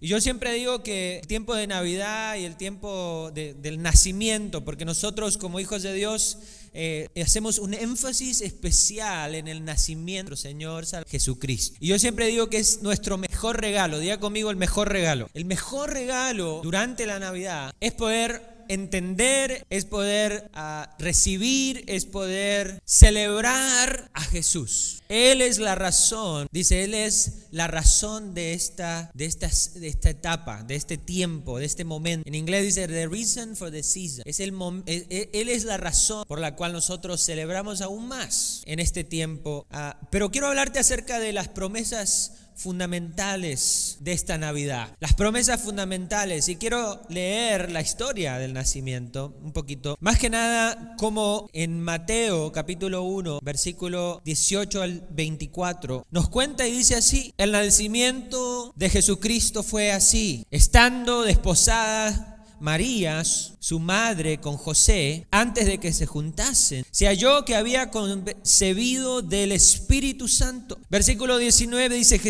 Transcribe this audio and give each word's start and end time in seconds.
Y 0.00 0.08
yo 0.08 0.20
siempre 0.20 0.52
digo 0.52 0.82
que 0.82 1.20
el 1.20 1.26
tiempo 1.26 1.54
de 1.54 1.66
Navidad 1.66 2.36
y 2.36 2.44
el 2.44 2.56
tiempo 2.56 3.30
del 3.32 3.82
nacimiento, 3.82 4.64
porque 4.64 4.84
nosotros 4.84 5.38
como 5.38 5.58
hijos 5.58 5.82
de 5.82 5.94
Dios 5.94 6.38
eh, 6.74 7.08
hacemos 7.22 7.58
un 7.58 7.72
énfasis 7.72 8.42
especial 8.42 9.34
en 9.34 9.48
el 9.48 9.64
nacimiento 9.64 10.30
del 10.30 10.38
Señor 10.38 10.84
Jesucristo. 11.08 11.78
Y 11.80 11.88
yo 11.88 11.98
siempre 11.98 12.26
digo 12.26 12.50
que 12.50 12.58
es 12.58 12.82
nuestro 12.82 13.16
mejor 13.16 13.60
regalo, 13.60 13.98
diga 13.98 14.20
conmigo 14.20 14.50
el 14.50 14.56
mejor 14.56 14.90
regalo. 14.90 15.30
El 15.32 15.46
mejor 15.46 15.90
regalo 15.94 16.60
durante 16.62 17.06
la 17.06 17.18
Navidad 17.18 17.72
es 17.80 17.92
poder 17.92 18.55
entender, 18.68 19.66
es 19.70 19.84
poder 19.84 20.50
ah, 20.54 20.94
recibir, 20.98 21.84
es 21.86 22.04
poder 22.04 22.80
celebrar 22.84 24.10
a 24.14 24.20
Jesús. 24.22 25.02
Él 25.08 25.40
es 25.40 25.58
la 25.58 25.74
razón, 25.76 26.48
dice, 26.50 26.82
Él 26.82 26.94
es 26.94 27.46
la 27.52 27.68
razón 27.68 28.34
de 28.34 28.54
esta, 28.54 29.10
de, 29.14 29.26
esta, 29.26 29.48
de 29.74 29.88
esta 29.88 30.10
etapa, 30.10 30.64
de 30.64 30.74
este 30.74 30.98
tiempo, 30.98 31.58
de 31.58 31.64
este 31.64 31.84
momento. 31.84 32.28
En 32.28 32.34
inglés 32.34 32.64
dice, 32.64 32.88
the 32.88 33.06
reason 33.06 33.54
for 33.56 33.70
the 33.70 33.82
season. 33.82 34.22
Es 34.26 34.40
el, 34.40 34.52
e, 34.86 35.06
e, 35.10 35.30
él 35.32 35.48
es 35.48 35.64
la 35.64 35.76
razón 35.76 36.24
por 36.26 36.40
la 36.40 36.56
cual 36.56 36.72
nosotros 36.72 37.24
celebramos 37.24 37.80
aún 37.80 38.08
más 38.08 38.62
en 38.66 38.80
este 38.80 39.04
tiempo. 39.04 39.66
Ah, 39.70 39.98
pero 40.10 40.30
quiero 40.30 40.48
hablarte 40.48 40.78
acerca 40.78 41.20
de 41.20 41.32
las 41.32 41.48
promesas 41.48 42.32
fundamentales 42.56 43.98
de 44.00 44.12
esta 44.12 44.38
Navidad. 44.38 44.88
Las 45.00 45.14
promesas 45.14 45.60
fundamentales. 45.60 46.48
Y 46.48 46.56
quiero 46.56 47.02
leer 47.08 47.70
la 47.70 47.80
historia 47.80 48.38
del 48.38 48.52
nacimiento 48.52 49.34
un 49.42 49.52
poquito. 49.52 49.96
Más 50.00 50.18
que 50.18 50.30
nada 50.30 50.94
como 50.96 51.48
en 51.52 51.80
Mateo 51.80 52.52
capítulo 52.52 53.02
1, 53.02 53.40
versículo 53.42 54.20
18 54.24 54.82
al 54.82 55.06
24, 55.10 56.06
nos 56.10 56.28
cuenta 56.28 56.66
y 56.66 56.72
dice 56.72 56.96
así, 56.96 57.32
el 57.36 57.52
nacimiento 57.52 58.72
de 58.76 58.90
Jesucristo 58.90 59.62
fue 59.62 59.92
así, 59.92 60.46
estando 60.50 61.22
desposada 61.22 62.35
María, 62.60 63.22
su 63.24 63.78
madre, 63.78 64.38
con 64.38 64.56
José, 64.56 65.26
antes 65.30 65.66
de 65.66 65.78
que 65.78 65.92
se 65.92 66.06
juntasen, 66.06 66.84
se 66.90 67.06
halló 67.06 67.44
que 67.44 67.56
había 67.56 67.90
concebido 67.90 69.22
del 69.22 69.52
Espíritu 69.52 70.28
Santo. 70.28 70.78
Versículo 70.88 71.38
19 71.38 71.94
dice, 71.94 72.20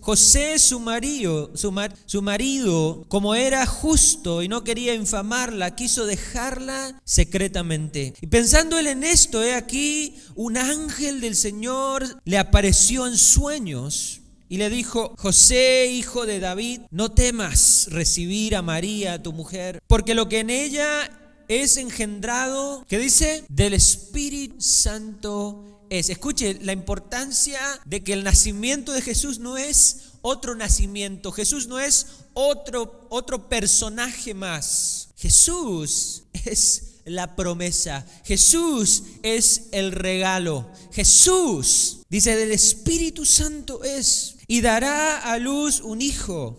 José 0.00 0.58
su 0.58 0.80
marido, 0.80 1.50
su, 1.54 1.72
su 2.06 2.22
marido, 2.22 3.06
como 3.08 3.34
era 3.34 3.64
justo 3.66 4.42
y 4.42 4.48
no 4.48 4.64
quería 4.64 4.94
infamarla, 4.94 5.74
quiso 5.74 6.06
dejarla 6.06 7.00
secretamente. 7.04 8.14
Y 8.20 8.26
pensando 8.26 8.78
él 8.78 8.86
en 8.86 9.04
esto, 9.04 9.42
he 9.42 9.54
aquí, 9.54 10.16
un 10.34 10.56
ángel 10.56 11.20
del 11.20 11.36
Señor 11.36 12.04
le 12.24 12.38
apareció 12.38 13.06
en 13.06 13.16
sueños 13.16 14.20
y 14.48 14.56
le 14.58 14.70
dijo, 14.70 15.14
José, 15.18 15.86
hijo 15.86 16.26
de 16.26 16.40
David, 16.40 16.82
no 16.90 17.12
temas 17.12 17.88
recibir 17.90 18.56
a 18.56 18.62
María, 18.62 19.22
tu 19.22 19.32
mujer, 19.32 19.80
porque 19.86 20.14
lo 20.14 20.28
que 20.28 20.40
en 20.40 20.50
ella 20.50 21.10
es 21.48 21.76
engendrado, 21.76 22.84
¿qué 22.88 22.98
dice? 22.98 23.44
Del 23.48 23.74
Espíritu 23.74 24.60
Santo 24.60 25.86
es. 25.90 26.08
Escuche, 26.08 26.58
la 26.62 26.72
importancia 26.72 27.60
de 27.84 28.02
que 28.02 28.12
el 28.12 28.24
nacimiento 28.24 28.92
de 28.92 29.02
Jesús 29.02 29.38
no 29.38 29.56
es 29.56 30.12
otro 30.22 30.54
nacimiento, 30.54 31.32
Jesús 31.32 31.66
no 31.66 31.78
es 31.78 32.06
otro, 32.32 33.06
otro 33.10 33.48
personaje 33.48 34.34
más. 34.34 35.10
Jesús 35.16 36.24
es 36.32 36.94
la 37.04 37.36
promesa. 37.36 38.06
Jesús 38.24 39.02
es 39.22 39.68
el 39.72 39.92
regalo. 39.92 40.70
Jesús, 40.92 41.98
dice, 42.08 42.36
del 42.36 42.52
Espíritu 42.52 43.24
Santo 43.24 43.84
es. 43.84 44.33
Y 44.46 44.60
dará 44.60 45.18
a 45.32 45.38
luz 45.38 45.80
un 45.80 46.02
hijo. 46.02 46.58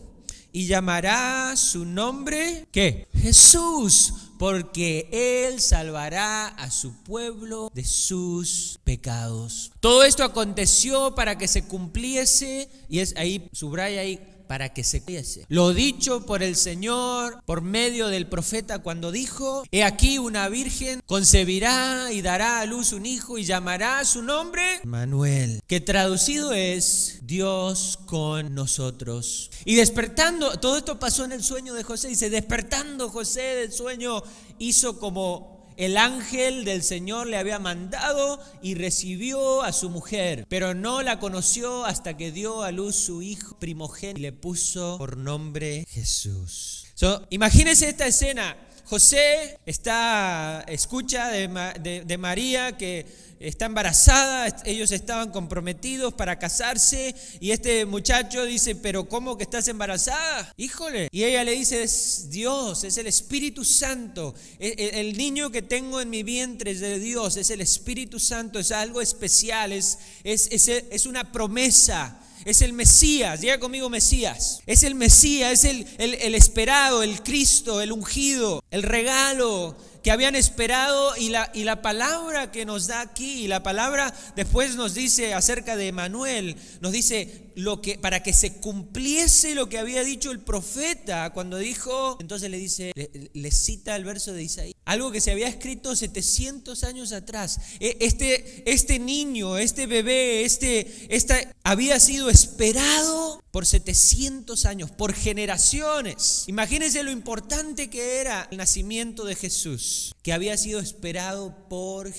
Y 0.51 0.67
llamará 0.67 1.53
su 1.57 1.83
nombre, 1.83 2.65
¿qué? 2.71 3.07
Jesús, 3.13 4.13
porque 4.39 5.09
Él 5.11 5.59
salvará 5.59 6.47
a 6.47 6.71
su 6.71 6.93
pueblo 7.03 7.69
de 7.73 7.83
sus 7.83 8.79
pecados. 8.85 9.73
Todo 9.81 10.05
esto 10.05 10.23
aconteció 10.23 11.13
para 11.13 11.37
que 11.37 11.49
se 11.49 11.65
cumpliese, 11.65 12.69
y 12.87 12.99
es 12.99 13.15
ahí, 13.17 13.49
subraya 13.51 13.99
ahí, 13.99 14.19
para 14.47 14.73
que 14.73 14.83
se 14.83 14.99
cumpliese. 14.99 15.45
Lo 15.49 15.73
dicho 15.73 16.25
por 16.25 16.43
el 16.43 16.55
Señor 16.55 17.41
por 17.45 17.61
medio 17.61 18.07
del 18.07 18.27
profeta 18.27 18.79
cuando 18.79 19.11
dijo, 19.11 19.63
he 19.71 19.83
aquí 19.83 20.17
una 20.17 20.49
virgen 20.49 21.01
concebirá 21.05 22.11
y 22.11 22.21
dará 22.21 22.59
a 22.59 22.65
luz 22.65 22.91
un 22.93 23.05
hijo 23.05 23.37
y 23.37 23.45
llamará 23.45 24.03
su 24.05 24.21
nombre 24.21 24.81
Manuel, 24.83 25.61
que 25.67 25.79
traducido 25.79 26.53
es 26.53 27.19
Dios 27.23 27.99
con 28.05 28.55
nosotros. 28.55 29.51
Y 29.63 29.75
despertando, 29.75 30.59
todo 30.59 30.77
esto 30.77 30.99
pasó 30.99 31.25
en 31.25 31.31
el 31.31 31.43
sueño 31.43 31.73
de 31.73 31.83
José, 31.83 32.07
dice, 32.07 32.29
despertando 32.29 33.09
José 33.09 33.41
del 33.41 33.71
sueño 33.71 34.23
hizo 34.59 34.99
como 34.99 35.54
el 35.77 35.97
ángel 35.97 36.65
del 36.65 36.83
Señor 36.83 37.27
le 37.27 37.37
había 37.37 37.59
mandado 37.59 38.39
y 38.61 38.75
recibió 38.75 39.61
a 39.61 39.73
su 39.73 39.89
mujer, 39.89 40.45
pero 40.49 40.73
no 40.73 41.01
la 41.01 41.19
conoció 41.19 41.85
hasta 41.85 42.17
que 42.17 42.31
dio 42.31 42.63
a 42.63 42.71
luz 42.71 42.95
su 42.95 43.21
hijo 43.21 43.57
primogénito 43.59 44.19
y 44.19 44.21
le 44.21 44.31
puso 44.31 44.97
por 44.97 45.17
nombre 45.17 45.85
Jesús. 45.89 46.87
imagínense 47.29 47.89
esta 47.89 48.07
escena. 48.07 48.55
José 48.85 49.59
está, 49.65 50.63
escucha 50.67 51.29
de, 51.29 52.03
de 52.05 52.17
María 52.17 52.77
que 52.77 53.05
está 53.39 53.65
embarazada, 53.65 54.55
ellos 54.65 54.91
estaban 54.91 55.31
comprometidos 55.31 56.13
para 56.13 56.39
casarse 56.39 57.15
y 57.39 57.51
este 57.51 57.85
muchacho 57.85 58.45
dice, 58.45 58.75
pero 58.75 59.07
¿cómo 59.07 59.37
que 59.37 59.43
estás 59.43 59.67
embarazada? 59.67 60.53
Híjole. 60.57 61.09
Y 61.11 61.23
ella 61.23 61.43
le 61.43 61.51
dice, 61.51 61.83
es 61.83 62.29
Dios, 62.29 62.83
es 62.83 62.97
el 62.97 63.07
Espíritu 63.07 63.65
Santo. 63.65 64.33
E, 64.59 64.67
e, 64.77 65.01
el, 65.01 65.17
niño 65.17 65.51
que 65.51 65.61
tengo 65.61 66.01
en 66.01 66.09
mi 66.09 66.23
vientre 66.23 66.71
es 66.71 66.79
de 66.79 66.99
Dios, 66.99 67.37
es 67.37 67.49
el 67.49 67.61
Espíritu 67.61 68.19
Santo, 68.19 68.59
es 68.59 68.71
algo 68.71 69.01
especial, 69.01 69.71
es, 69.71 69.99
es, 70.23 70.49
es, 70.67 71.05
una 71.05 71.31
promesa. 71.31 72.21
Es 72.45 72.61
el 72.61 72.73
Mesías, 72.73 73.41
diga 73.41 73.59
conmigo 73.59 73.89
Mesías. 73.89 74.61
Es 74.67 74.83
el 74.83 74.93
Mesías, 74.93 75.51
es 75.51 75.63
el, 75.65 75.87
el, 75.97 76.13
el 76.13 76.35
esperado, 76.35 77.01
el 77.01 77.23
Cristo, 77.23 77.81
el 77.81 77.91
ungido, 77.91 78.63
el 78.69 78.83
regalo 78.83 79.75
que 80.05 80.11
habían 80.11 80.35
esperado 80.35 81.17
y 81.17 81.29
la, 81.29 81.49
y 81.55 81.63
la 81.63 81.81
palabra 81.81 82.51
que 82.51 82.63
nos 82.63 82.85
da 82.85 83.01
aquí, 83.01 83.43
y 83.43 83.47
la 83.47 83.63
palabra 83.63 84.13
después 84.35 84.75
nos 84.75 84.93
dice 84.93 85.33
acerca 85.33 85.75
de 85.75 85.91
Manuel, 85.91 86.57
nos 86.79 86.91
dice, 86.91 87.45
lo 87.55 87.81
que, 87.81 87.97
para 87.97 88.21
que 88.21 88.31
se 88.31 88.57
cumpliese 88.57 89.55
lo 89.55 89.67
que 89.67 89.79
había 89.79 90.03
dicho 90.03 90.29
el 90.29 90.41
profeta 90.41 91.31
cuando 91.31 91.57
dijo, 91.57 92.17
entonces 92.19 92.51
le 92.51 92.59
dice, 92.59 92.91
le, 93.33 93.51
cita 93.51 93.95
el 93.95 94.03
verso 94.03 94.33
de 94.33 94.43
Isaías, 94.43 94.74
algo 94.85 95.11
que 95.11 95.21
se 95.21 95.31
había 95.31 95.47
escrito 95.47 95.95
700 95.95 96.83
años 96.83 97.11
atrás. 97.11 97.59
E, 97.79 97.97
este, 97.99 98.63
este 98.71 98.99
niño, 98.99 99.57
este 99.57 99.87
bebé, 99.87 100.45
este, 100.45 101.07
esta, 101.09 101.35
había 101.63 101.99
sido 101.99 102.29
esperado 102.29 103.43
por 103.55 103.65
700 103.65 104.65
años, 104.65 104.91
por 104.91 105.13
generaciones. 105.13 106.43
Imagínense 106.47 107.03
lo 107.03 107.11
importante 107.11 107.89
que 107.89 108.19
era 108.19 108.49
el 108.51 108.57
nacimiento 108.57 109.23
de 109.23 109.33
Jesús, 109.33 110.13
que 110.23 110.33
había 110.33 110.57
sido 110.57 110.81
esperado 110.81 111.55
por 111.69 112.11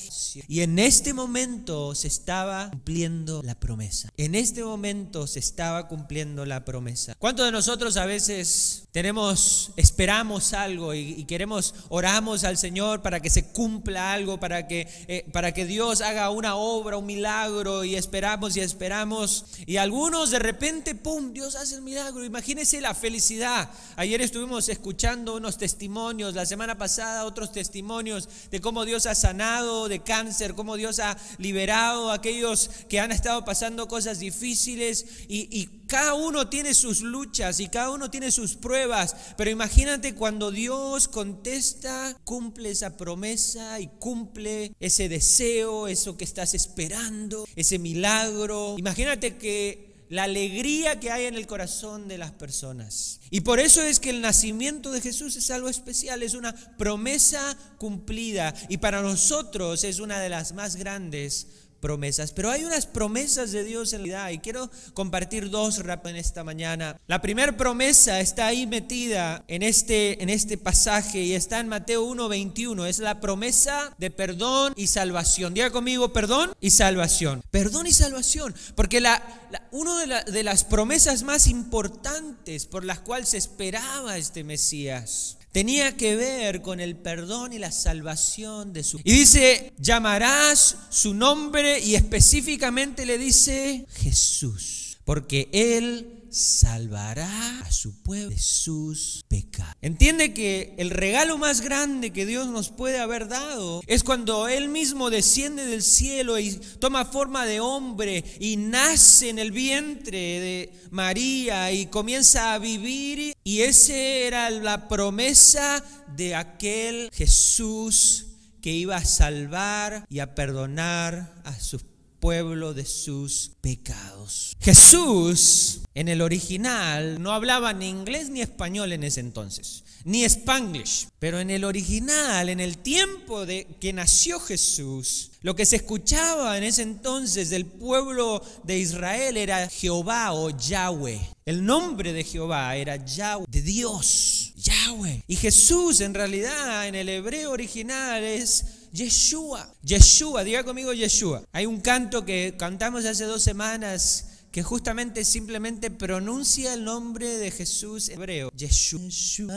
Y 0.49 0.63
en 0.63 0.79
este 0.79 1.13
momento 1.13 1.95
se 1.95 2.09
estaba 2.09 2.71
cumpliendo 2.71 3.43
la 3.43 3.55
promesa. 3.55 4.09
En 4.17 4.35
este 4.35 4.65
momento 4.65 5.27
se 5.27 5.41
estaba 5.41 5.89
cumpliendo 5.89 6.47
la 6.47 6.65
promesa. 6.65 7.15
¿Cuántos 7.19 7.45
de 7.45 7.53
nosotros 7.53 7.99
a 7.99 8.07
veces 8.07 8.85
tenemos, 8.93 9.73
esperamos 9.77 10.55
algo 10.55 10.95
y, 10.95 11.23
queremos, 11.25 11.75
oramos 11.91 12.45
al 12.45 12.57
Señor 12.57 13.03
para 13.03 13.21
que 13.21 13.29
se 13.29 13.49
cumpla 13.49 14.15
algo, 14.15 14.41
para 14.41 14.67
que, 14.67 14.89
eh, 15.07 15.27
para 15.35 15.53
que 15.53 15.67
Dios 15.67 16.01
haga 16.01 16.31
una 16.31 16.57
obra, 16.57 16.97
un 16.97 17.05
milagro 17.05 17.85
y 17.85 17.95
esperamos 17.95 18.57
y 18.57 18.61
esperamos 18.61 19.45
y 19.67 19.77
algunos 19.77 20.31
de 20.31 20.39
repente, 20.39 20.95
¡pum!, 20.95 21.26
Dios 21.33 21.57
hace 21.57 21.77
el 21.77 21.83
milagro. 21.83 22.25
Imagínense 22.25 22.81
la 22.81 22.95
felicidad. 22.95 23.71
Ayer 23.97 24.21
estuvimos 24.21 24.69
escuchando 24.69 25.37
unos 25.37 25.59
testimonios, 25.59 26.34
la 26.34 26.47
semana 26.47 26.78
pasada 26.78 27.25
otros 27.25 27.53
testimonios 27.53 28.28
de 28.51 28.61
cómo 28.61 28.84
Dios 28.84 29.07
ha 29.07 29.15
sanado 29.15 29.89
de 29.89 30.01
cáncer, 30.01 30.55
cómo 30.55 30.77
Dios 30.77 30.99
ha 30.99 31.17
liberado 31.39 32.11
a 32.11 32.15
aquellos 32.15 32.71
que 32.89 33.01
han 33.01 33.13
estado 33.13 33.45
pasando 33.45 33.89
cosas 33.89 34.19
difíciles 34.19 35.07
y, 35.28 35.71
cada 35.87 36.15
uno 36.15 36.49
tiene 36.49 36.75
sus 36.75 37.01
luchas 37.01 37.61
y 37.61 37.69
cada 37.69 37.91
uno 37.91 38.11
tiene 38.11 38.33
sus 38.33 38.57
pruebas, 38.57 39.15
pero 39.37 39.53
imagínate 39.53 40.17
cuando 40.17 40.51
Dios 40.51 41.07
contesta, 41.07 42.19
cumple 42.25 42.71
esa 42.71 42.97
promesa 42.97 43.79
y 43.79 43.87
cumple 43.87 44.75
ese 44.81 45.09
deseo, 45.09 45.87
eso 45.87 46.17
que 46.17 46.25
estás 46.25 46.55
esperando, 46.55 47.47
ese 47.55 47.79
milagro. 47.79 48.75
Imagínate 48.79 49.37
que 49.37 49.85
la 50.09 50.25
alegría 50.25 51.01
que 51.01 51.11
hay 51.11 51.27
en 51.27 51.35
el 51.35 51.47
corazón 51.47 52.09
de 52.09 52.19
las 52.19 52.33
personas. 52.33 53.21
Y 53.31 53.41
por 53.41 53.59
eso 53.59 53.83
es 53.83 54.01
que 54.01 54.11
el 54.11 54.21
nacimiento 54.21 54.93
de 54.93 55.01
Jesús 55.01 55.37
es 55.37 55.51
algo 55.51 55.69
especial, 55.69 56.23
es 56.23 56.35
una 56.35 56.55
promesa 56.77 57.57
cumplida 57.79 58.55
y 58.69 58.79
para 58.79 59.03
nosotros 59.03 59.85
es 59.85 59.99
una 60.01 60.21
de 60.21 60.29
las 60.29 60.53
más 60.53 60.77
grandes 60.77 61.49
promesas, 61.81 62.33
pero 62.33 62.51
hay 62.51 62.65
unas 62.65 62.87
promesas 62.87 63.53
de 63.53 63.65
Dios 63.65 63.93
en 63.93 64.01
la 64.01 64.05
vida 64.05 64.33
y 64.33 64.39
quiero 64.39 64.71
compartir 64.95 65.51
dos 65.51 65.78
rap 65.78 66.07
en 66.07 66.17
esta 66.17 66.45
mañana. 66.45 67.01
La 67.07 67.21
primera 67.21 67.57
promesa 67.57 68.21
está 68.21 68.47
ahí 68.47 68.67
metida 68.67 69.45
en 69.49 69.63
este, 69.63 70.23
en 70.23 70.28
este 70.28 70.59
pasaje 70.59 71.23
y 71.23 71.34
está 71.34 71.61
en 71.61 71.69
Mateo 71.69 72.05
1:21, 72.05 72.87
es 72.87 72.99
la 72.99 73.21
promesa 73.21 73.95
de 73.99 74.11
perdón 74.11 74.73
y 74.77 74.87
salvación. 74.87 75.55
Diga 75.55 75.71
conmigo, 75.71 76.13
perdón 76.13 76.53
y 76.61 76.71
salvación. 76.71 77.43
Perdón 77.51 77.87
y 77.87 77.93
salvación, 77.93 78.55
porque 78.75 79.01
la, 79.01 79.22
una 79.71 80.25
de, 80.25 80.33
de 80.33 80.43
las 80.43 80.65
promesas 80.65 81.22
más 81.22 81.47
importantes 81.47 82.67
por 82.67 82.84
las 82.84 83.01
cuales 83.01 83.31
se 83.31 83.39
esperaba 83.39 84.17
este 84.17 84.45
Mesías 84.45 85.39
tenía 85.57 85.97
que 85.97 86.17
ver 86.17 86.61
con 86.61 86.81
el 86.81 86.97
perdón 86.97 87.55
y 87.55 87.59
la 87.59 87.73
salvación 87.73 88.75
de 88.75 88.85
su... 88.85 89.01
Y 89.03 89.11
dice, 89.11 89.73
llamarás 89.79 90.77
su 90.91 91.15
nombre 91.15 91.81
y 91.81 91.95
específicamente 91.95 93.07
le 93.07 93.17
dice 93.17 93.87
Jesús, 93.95 94.99
porque 95.07 95.49
él 95.53 96.16
salvará 96.36 97.60
a 97.60 97.72
su 97.72 98.03
pueblo 98.03 98.28
de 98.28 98.38
sus 98.38 99.24
pecados. 99.28 99.74
Entiende 99.80 100.34
que 100.34 100.74
el 100.78 100.91
regalo 100.91 101.38
más 101.38 101.62
grande 101.62 102.12
que 102.12 102.27
Dios 102.27 102.48
nos 102.48 102.68
puede 102.68 102.98
haber 102.98 103.28
dado 103.28 103.80
es 103.86 104.04
cuando 104.04 104.47
Él 104.47 104.68
mismo 104.68 105.09
desciende 105.09 105.65
del 105.65 105.83
cielo 105.83 106.38
y 106.38 106.53
toma 106.78 107.06
forma 107.06 107.47
de 107.47 107.60
hombre 107.60 108.22
y 108.38 108.56
nace 108.56 109.30
en 109.30 109.38
el 109.38 109.50
vientre 109.50 110.18
de 110.18 110.72
María 110.91 111.72
y 111.72 111.86
comienza 111.86 112.53
a 112.53 112.59
vivir. 112.59 113.34
Y 113.42 113.62
esa 113.62 113.94
era 113.94 114.50
la 114.50 114.88
promesa 114.88 115.83
de 116.16 116.34
aquel 116.34 117.09
Jesús 117.12 118.27
que 118.60 118.72
iba 118.72 118.97
a 118.97 119.04
salvar 119.04 120.04
y 120.10 120.18
a 120.18 120.34
perdonar 120.34 121.41
a 121.44 121.59
sus 121.59 121.83
pueblo 122.27 122.75
de 122.75 122.84
sus 122.84 123.53
pecados. 123.61 124.57
Jesús 124.59 125.83
en 125.95 126.09
el 126.09 126.21
original 126.21 127.23
no 127.23 127.31
hablaba 127.31 127.73
ni 127.73 127.89
inglés 127.89 128.31
ni 128.31 128.41
español 128.41 128.91
en 128.91 129.05
ese 129.05 129.21
entonces, 129.21 129.84
ni 130.03 130.25
spanglish, 130.25 131.07
pero 131.21 131.39
en 131.39 131.51
el 131.51 131.63
original, 131.63 132.49
en 132.49 132.59
el 132.59 132.78
tiempo 132.78 133.47
de 133.47 133.69
que 133.81 133.93
nació 133.93 134.41
Jesús, 134.41 135.31
lo 135.43 135.55
que 135.55 135.67
se 135.67 135.77
escuchaba 135.77 136.59
en 136.59 136.65
ese 136.65 136.83
entonces 136.83 137.49
del 137.49 137.65
pueblo 137.65 138.43
de 138.65 138.81
Israel 138.81 139.37
era 139.37 139.69
Jehová 139.69 140.33
o 140.33 140.51
Yahweh. 140.51 141.21
El 141.45 141.65
nombre 141.65 142.13
de 142.13 142.25
Jehová 142.25 142.75
era 142.75 142.97
Yahweh, 142.97 143.47
de 143.49 143.63
Dios, 143.63 144.53
Yahweh. 144.57 145.22
Y 145.29 145.37
Jesús 145.37 146.01
en 146.01 146.13
realidad 146.13 146.89
en 146.89 146.97
el 146.97 147.09
hebreo 147.09 147.53
original 147.53 148.25
es 148.25 148.65
Yeshua. 148.92 149.72
Yeshua, 149.83 150.44
diga 150.44 150.65
conmigo 150.65 150.92
Yeshua. 150.92 151.42
Hay 151.53 151.66
un 151.66 151.80
canto 151.80 152.24
que 152.24 152.54
cantamos 152.59 153.04
hace 153.04 153.24
dos 153.24 153.42
semanas 153.42 154.27
que 154.56 154.62
justamente 154.62 155.22
simplemente 155.27 155.91
pronuncia 155.91 156.72
el 156.72 156.83
nombre 156.83 157.36
de 157.36 157.50
Jesús 157.50 158.09
hebreo. 158.09 158.50
Yeshua. 158.56 159.53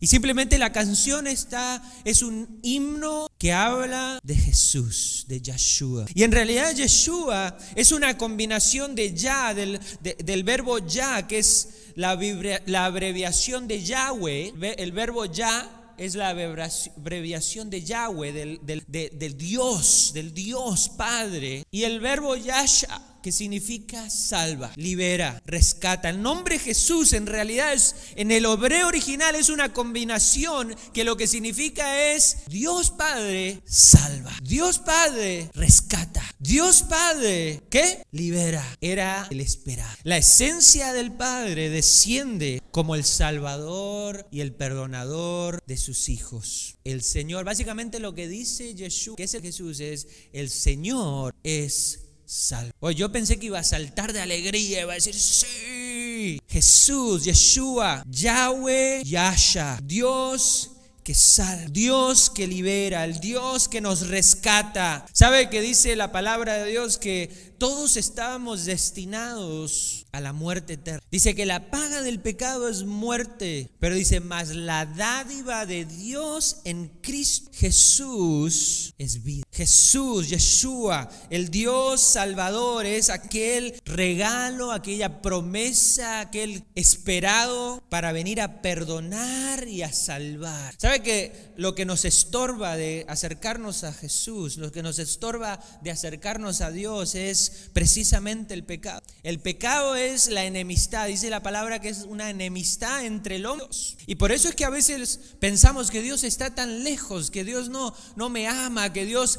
Y 0.00 0.08
simplemente 0.08 0.58
la 0.58 0.72
canción 0.72 1.28
está, 1.28 1.80
es 2.04 2.20
un 2.20 2.58
himno 2.64 3.28
que 3.38 3.52
habla 3.52 4.18
de 4.24 4.34
Jesús, 4.34 5.24
de 5.28 5.40
Yeshua. 5.40 6.06
Y 6.16 6.24
en 6.24 6.32
realidad 6.32 6.74
Yeshua 6.74 7.56
es 7.76 7.92
una 7.92 8.18
combinación 8.18 8.96
de 8.96 9.14
ya, 9.14 9.54
del, 9.54 9.78
del 10.00 10.42
verbo 10.42 10.78
ya, 10.78 11.28
que 11.28 11.38
es 11.38 11.68
la, 11.94 12.18
la 12.66 12.86
abreviación 12.86 13.68
de 13.68 13.84
Yahweh, 13.84 14.52
el 14.78 14.90
verbo 14.90 15.26
ya 15.26 15.81
es 15.98 16.14
la 16.14 16.30
abreviación 16.30 17.70
de 17.70 17.82
Yahweh, 17.82 18.32
del, 18.32 18.60
del, 18.86 19.36
Dios, 19.36 20.12
del 20.14 20.32
Dios 20.32 20.88
Padre. 20.90 21.64
Y 21.70 21.84
el 21.84 22.00
verbo 22.00 22.36
Yasha, 22.36 23.00
que 23.22 23.32
significa 23.32 24.10
salva, 24.10 24.72
libera, 24.76 25.40
rescata. 25.46 26.10
El 26.10 26.22
nombre 26.22 26.58
Jesús 26.58 27.12
en 27.12 27.26
realidad 27.26 27.72
es, 27.72 27.94
en 28.16 28.30
el 28.30 28.44
hebreo 28.44 28.88
original 28.88 29.34
es 29.34 29.48
una 29.48 29.72
combinación 29.72 30.74
que 30.92 31.04
lo 31.04 31.16
que 31.16 31.26
significa 31.26 32.12
es 32.12 32.38
Dios 32.48 32.90
Padre 32.90 33.62
salva, 33.64 34.32
Dios 34.42 34.78
Padre 34.80 35.50
rescata, 35.54 36.22
Dios 36.38 36.82
Padre, 36.82 37.62
¿qué? 37.70 38.02
Libera. 38.10 38.62
Era 38.80 39.28
el 39.30 39.40
esperar. 39.40 39.96
La 40.02 40.16
esencia 40.16 40.92
del 40.92 41.12
Padre 41.12 41.70
desciende 41.70 42.60
como 42.70 42.94
el 42.94 43.04
Salvador 43.04 44.26
y 44.30 44.40
el 44.40 44.52
perdonador 44.52 45.62
de 45.66 45.76
sus 45.76 46.08
hijos. 46.08 46.78
El 46.84 47.02
Señor, 47.02 47.44
básicamente 47.44 48.00
lo 48.00 48.14
que 48.14 48.28
dice 48.28 48.74
Jesús, 48.76 49.14
que 49.16 49.24
es 49.24 49.32
Jesús, 49.32 49.80
es 49.80 50.08
el 50.32 50.50
Señor 50.50 51.34
es 51.42 52.00
salvo. 52.32 52.90
Yo 52.90 53.12
pensé 53.12 53.38
que 53.38 53.46
iba 53.46 53.58
a 53.58 53.64
saltar 53.64 54.12
de 54.12 54.20
alegría, 54.20 54.80
iba 54.80 54.92
a 54.92 54.96
decir, 54.96 55.14
sí, 55.14 56.40
Jesús, 56.48 57.24
Yeshua, 57.24 58.02
Yahweh, 58.08 59.02
Yasha, 59.04 59.78
Dios 59.82 60.70
que 61.04 61.14
salva, 61.14 61.66
Dios 61.70 62.30
que 62.30 62.46
libera, 62.46 63.04
el 63.04 63.20
Dios 63.20 63.68
que 63.68 63.80
nos 63.80 64.08
rescata. 64.08 65.04
¿Sabe 65.12 65.50
que 65.50 65.60
dice 65.60 65.94
la 65.94 66.10
palabra 66.10 66.54
de 66.54 66.70
Dios 66.70 66.96
que 66.96 67.54
todos 67.58 67.96
estábamos 67.96 68.64
destinados 68.64 70.01
a 70.12 70.20
la 70.20 70.32
muerte 70.32 70.74
eterna? 70.74 71.02
Dice 71.10 71.34
que 71.34 71.46
la 71.46 71.70
paga 71.70 72.02
del 72.02 72.20
pecado 72.20 72.68
es 72.68 72.84
muerte, 72.84 73.70
pero 73.80 73.94
dice, 73.94 74.20
más 74.20 74.50
la 74.50 74.86
dádiva 74.86 75.66
de 75.66 75.84
Dios 75.84 76.58
en 76.64 76.88
Cristo 77.00 77.50
Jesús 77.52 78.94
es 78.98 79.22
vida. 79.22 79.44
Jesús, 79.52 80.28
Yeshua, 80.28 81.08
el 81.30 81.50
Dios 81.50 82.00
Salvador 82.00 82.86
es 82.86 83.10
aquel 83.10 83.74
regalo, 83.84 84.72
aquella 84.72 85.22
promesa, 85.22 86.20
aquel 86.20 86.64
esperado 86.74 87.82
para 87.88 88.12
venir 88.12 88.40
a 88.40 88.62
perdonar 88.62 89.68
y 89.68 89.82
a 89.82 89.92
salvar. 89.92 90.74
¿Sabe 90.78 91.02
que 91.02 91.52
lo 91.56 91.74
que 91.74 91.84
nos 91.84 92.04
estorba 92.04 92.76
de 92.76 93.04
acercarnos 93.08 93.84
a 93.84 93.92
Jesús, 93.92 94.56
lo 94.56 94.72
que 94.72 94.82
nos 94.82 94.98
estorba 94.98 95.60
de 95.82 95.90
acercarnos 95.90 96.60
a 96.60 96.70
Dios 96.70 97.14
es 97.14 97.68
precisamente 97.72 98.54
el 98.54 98.64
pecado? 98.64 99.02
El 99.22 99.38
pecado 99.38 99.94
es 99.94 100.01
la 100.28 100.44
enemistad, 100.44 101.06
dice 101.06 101.30
la 101.30 101.42
palabra 101.42 101.80
que 101.80 101.88
es 101.88 102.02
una 102.02 102.30
enemistad 102.30 103.04
entre 103.04 103.38
los. 103.38 103.96
Y 104.06 104.16
por 104.16 104.32
eso 104.32 104.48
es 104.48 104.54
que 104.54 104.64
a 104.64 104.70
veces 104.70 105.36
pensamos 105.40 105.90
que 105.90 106.02
Dios 106.02 106.24
está 106.24 106.54
tan 106.54 106.84
lejos, 106.84 107.30
que 107.30 107.44
Dios 107.44 107.68
no, 107.68 107.94
no 108.16 108.28
me 108.28 108.48
ama, 108.48 108.92
que 108.92 109.04
Dios 109.04 109.38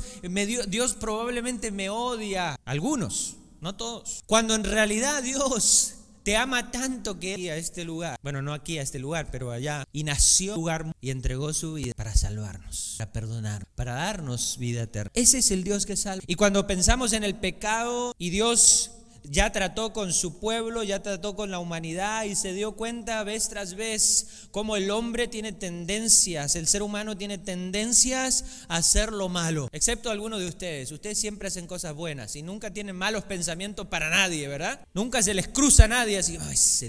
Dios 0.67 0.93
probablemente 0.93 1.71
me 1.71 1.89
odia. 1.89 2.55
Algunos, 2.65 3.35
no 3.61 3.75
todos. 3.75 4.23
Cuando 4.25 4.55
en 4.55 4.63
realidad 4.63 5.23
Dios 5.23 5.95
te 6.23 6.37
ama 6.37 6.71
tanto 6.71 7.19
que 7.19 7.51
a 7.51 7.57
este 7.57 7.83
lugar, 7.83 8.17
bueno, 8.23 8.41
no 8.41 8.53
aquí 8.53 8.77
a 8.77 8.81
este 8.81 8.97
lugar, 8.97 9.27
pero 9.29 9.51
allá, 9.51 9.85
y 9.91 10.03
nació 10.03 10.55
lugar 10.55 10.95
y 11.01 11.11
entregó 11.11 11.53
su 11.53 11.73
vida 11.73 11.93
para 11.95 12.15
salvarnos, 12.15 12.95
para 12.97 13.11
perdonar, 13.11 13.65
para 13.75 13.93
darnos 13.93 14.57
vida 14.57 14.83
eterna. 14.83 15.11
Ese 15.15 15.39
es 15.39 15.51
el 15.51 15.63
Dios 15.63 15.85
que 15.85 15.97
salva. 15.97 16.23
Y 16.25 16.35
cuando 16.35 16.65
pensamos 16.65 17.13
en 17.13 17.23
el 17.23 17.35
pecado 17.35 18.15
y 18.17 18.29
Dios 18.29 18.91
ya 19.23 19.51
trató 19.51 19.93
con 19.93 20.13
su 20.13 20.39
pueblo, 20.39 20.83
ya 20.83 21.01
trató 21.01 21.35
con 21.35 21.51
la 21.51 21.59
humanidad 21.59 22.23
y 22.25 22.35
se 22.35 22.53
dio 22.53 22.73
cuenta 22.73 23.23
vez 23.23 23.49
tras 23.49 23.75
vez 23.75 24.47
cómo 24.51 24.75
el 24.75 24.91
hombre 24.91 25.27
tiene 25.27 25.51
tendencias, 25.51 26.55
el 26.55 26.67
ser 26.67 26.83
humano 26.83 27.17
tiene 27.17 27.37
tendencias 27.37 28.65
a 28.67 28.77
hacer 28.77 29.13
lo 29.13 29.29
malo, 29.29 29.69
excepto 29.71 30.11
algunos 30.11 30.39
de 30.39 30.47
ustedes. 30.47 30.91
Ustedes 30.91 31.17
siempre 31.17 31.47
hacen 31.47 31.67
cosas 31.67 31.93
buenas 31.93 32.35
y 32.35 32.41
nunca 32.41 32.71
tienen 32.71 32.95
malos 32.95 33.23
pensamientos 33.23 33.87
para 33.87 34.09
nadie, 34.09 34.47
¿verdad? 34.47 34.81
Nunca 34.93 35.21
se 35.21 35.33
les 35.33 35.47
cruza 35.47 35.85
a 35.85 35.87
nadie 35.87 36.17
así, 36.17 36.37